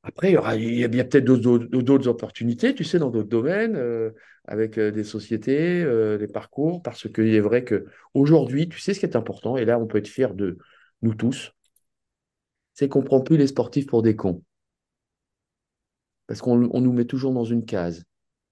[0.02, 4.10] après, il y, a, peut-être d'autres opportunités, tu sais, dans d'autres domaines, euh,
[4.44, 9.00] avec euh, des sociétés, euh, des parcours, parce qu'il est vrai qu'aujourd'hui, tu sais ce
[9.00, 10.58] qui est important, et là, on peut être fier de
[11.02, 11.52] nous tous,
[12.74, 14.42] c'est qu'on ne prend plus les sportifs pour des cons.
[16.28, 18.04] Parce qu'on nous met toujours dans une case.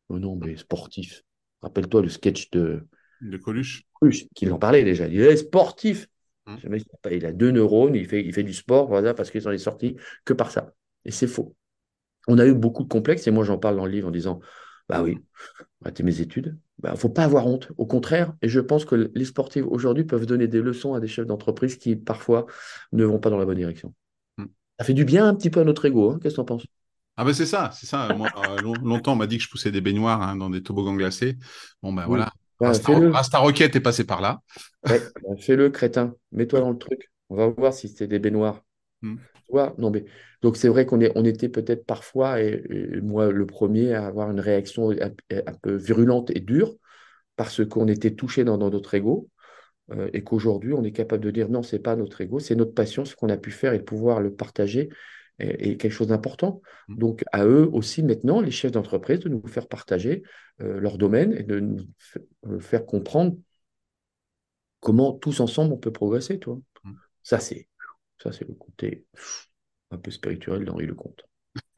[0.08, 1.22] Oh non, mais sportif.
[1.62, 2.86] Rappelle-toi le sketch de.
[3.20, 3.84] De Coluche.
[3.94, 5.06] Coluche, qui en parlait déjà.
[5.06, 6.08] Il est sportif.
[6.46, 6.58] Hum.
[7.10, 9.58] Il a deux neurones, il fait, il fait du sport, voilà, parce qu'il s'en est
[9.58, 10.72] sorti que par ça.
[11.06, 11.54] Et c'est faux.
[12.28, 14.40] On a eu beaucoup de complexes, et moi j'en parle dans le livre en disant,
[14.88, 15.18] bah oui,
[15.82, 17.70] raté mes études, il bah, ne faut pas avoir honte.
[17.78, 21.08] Au contraire, et je pense que les sportifs aujourd'hui peuvent donner des leçons à des
[21.08, 22.46] chefs d'entreprise qui parfois
[22.92, 23.94] ne vont pas dans la bonne direction.
[24.36, 24.46] Hmm.
[24.78, 26.18] Ça fait du bien un petit peu à notre ego, hein.
[26.22, 26.66] qu'est-ce que tu en penses?
[27.16, 28.12] Ah ben c'est ça, c'est ça.
[28.14, 30.94] Moi, euh, longtemps on m'a dit que je poussais des baignoires hein, dans des toboggans
[30.94, 31.38] glacés.
[31.82, 32.30] Bon ben voilà,
[32.60, 32.72] bah,
[33.12, 34.40] Rasta, Rocket est passé par là.
[34.86, 37.10] Ouais, bah, fais-le crétin, mets-toi dans le truc.
[37.30, 38.60] On va voir si c'était des baignoires.
[39.50, 40.04] Non mais
[40.42, 42.62] donc c'est vrai qu'on on était peut-être parfois, et,
[43.02, 46.74] moi le premier, à avoir une réaction un, peu virulente et dure,
[47.36, 49.28] parce qu'on était touché dans, notre ego,
[49.92, 52.74] euh, et qu'aujourd'hui on est capable de dire non, c'est pas notre ego, c'est notre
[52.74, 54.88] passion, ce qu'on a pu faire et de pouvoir le partager
[55.38, 56.60] est, quelque chose d'important.
[56.88, 56.98] Mmh.
[56.98, 60.22] Donc à eux aussi maintenant, les chefs d'entreprise, de nous faire partager
[60.60, 61.78] euh, leur domaine et de nous
[62.46, 63.36] euh, faire comprendre
[64.80, 66.58] comment tous ensemble on peut progresser, toi.
[66.84, 66.92] Mmh.
[67.22, 67.68] Ça c'est
[68.22, 69.06] ça c'est le côté
[69.90, 71.24] un peu spirituel d'Henri Lecomte.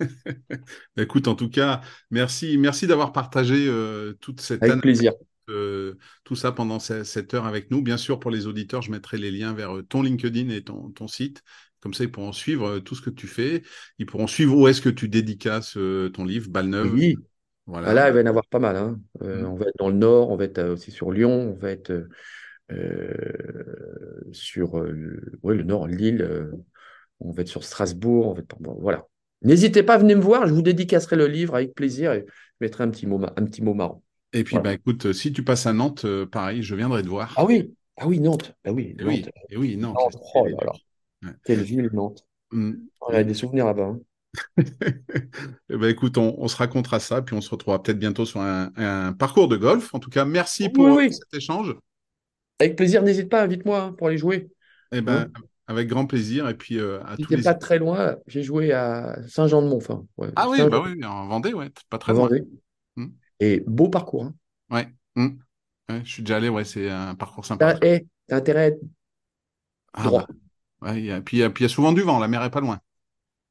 [0.97, 1.81] Bah, écoute, en tout cas,
[2.11, 5.13] merci, merci d'avoir partagé euh, toute cette avec plaisir.
[5.51, 7.81] Euh, tout ça pendant cette heure avec nous.
[7.81, 10.91] Bien sûr, pour les auditeurs, je mettrai les liens vers euh, ton LinkedIn et ton,
[10.91, 11.43] ton site.
[11.81, 13.63] Comme ça, ils pourront suivre tout ce que tu fais.
[13.99, 15.79] Ils pourront suivre où est-ce que tu dédicaces
[16.13, 16.93] ton livre, Balneuve.
[16.93, 17.17] Oui.
[17.67, 17.95] Voilà.
[17.95, 18.77] Là, il va y en avoir pas mal.
[18.77, 19.01] Hein.
[19.21, 19.45] Mm.
[19.45, 22.09] On va être dans le Nord, on va être aussi sur Lyon, on va être
[24.33, 26.51] sur ouais, le Nord, Lille
[27.21, 28.57] on va être sur Strasbourg, on va être...
[28.81, 29.07] voilà.
[29.43, 32.33] N'hésitez pas à venir me voir, je vous dédicacerai le livre avec plaisir et je
[32.61, 34.03] mettrai un petit mot, un petit mot marrant.
[34.33, 37.33] Et puis, bah, écoute, si tu passes à Nantes, euh, pareil, je viendrai te voir.
[37.37, 38.55] Ah oui, ah oui, Nantes.
[38.65, 39.09] Ah oui, Nantes.
[39.09, 39.97] Oui, et oui, Nantes.
[40.35, 40.47] oh.
[41.45, 42.25] Quelle ville, Nantes.
[42.51, 42.73] Mm.
[43.01, 43.95] On a des souvenirs là-bas.
[43.95, 44.01] Hein.
[45.71, 49.13] Eh ben, écoute, on, se racontera ça, puis on se retrouvera peut-être bientôt sur un,
[49.13, 49.95] parcours de golf.
[49.95, 51.75] En tout cas, merci pour cet échange.
[52.61, 54.49] Avec plaisir, n'hésite pas, invite-moi hein, pour aller jouer.
[54.93, 56.49] Eh ben, hein avec grand plaisir.
[56.49, 57.43] Et puis, euh, à tous les...
[57.43, 58.17] pas très loin.
[58.27, 60.07] J'ai joué à Saint-Jean-de-Montfort.
[60.35, 62.29] ah oui, bah oui, en Vendée, ouais, pas très loin.
[62.97, 63.09] Hmm.
[63.39, 64.25] Et beau parcours.
[64.71, 64.87] Hein.
[65.15, 65.37] Hmm.
[65.91, 66.01] Ouais.
[66.05, 67.75] Je suis déjà allé, ouais, c'est un parcours sympa.
[67.75, 67.99] T'as
[68.31, 68.79] as intérêt
[69.93, 70.27] ah, droit.
[70.81, 72.81] Bah, ouais, et puis, il y a souvent du vent, la mer est pas loin.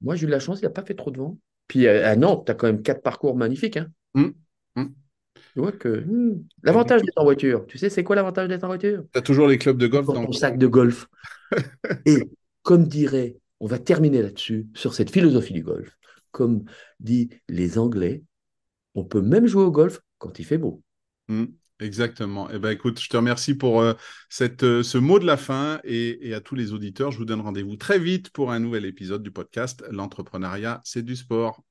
[0.01, 1.37] Moi, j'ai eu de la chance, il n'y a pas fait trop de vent.
[1.67, 3.77] Puis à Nantes, tu as quand même quatre parcours magnifiques.
[3.77, 3.87] Hein.
[4.13, 4.31] Hmm.
[5.57, 6.05] Tu vois que
[6.61, 9.03] l'avantage d'être en voiture, tu sais, c'est quoi l'avantage d'être en voiture?
[9.11, 11.07] Tu as toujours les clubs de golf dans ton sac de golf.
[12.05, 12.29] Et
[12.61, 15.97] comme dirait, on va terminer là-dessus, sur cette philosophie du golf.
[16.29, 16.65] Comme
[16.99, 18.21] dit les Anglais,
[18.93, 20.83] on peut même jouer au golf quand il fait beau.
[21.27, 21.45] Hmm,
[21.79, 22.47] exactement.
[22.51, 23.95] Eh ben, écoute, je te remercie pour euh,
[24.29, 27.25] cette, euh, ce mot de la fin et, et, à tous les auditeurs, je vous
[27.25, 31.63] donne rendez-vous très vite pour un nouvel épisode du podcast L'entrepreneuriat, c'est du sport.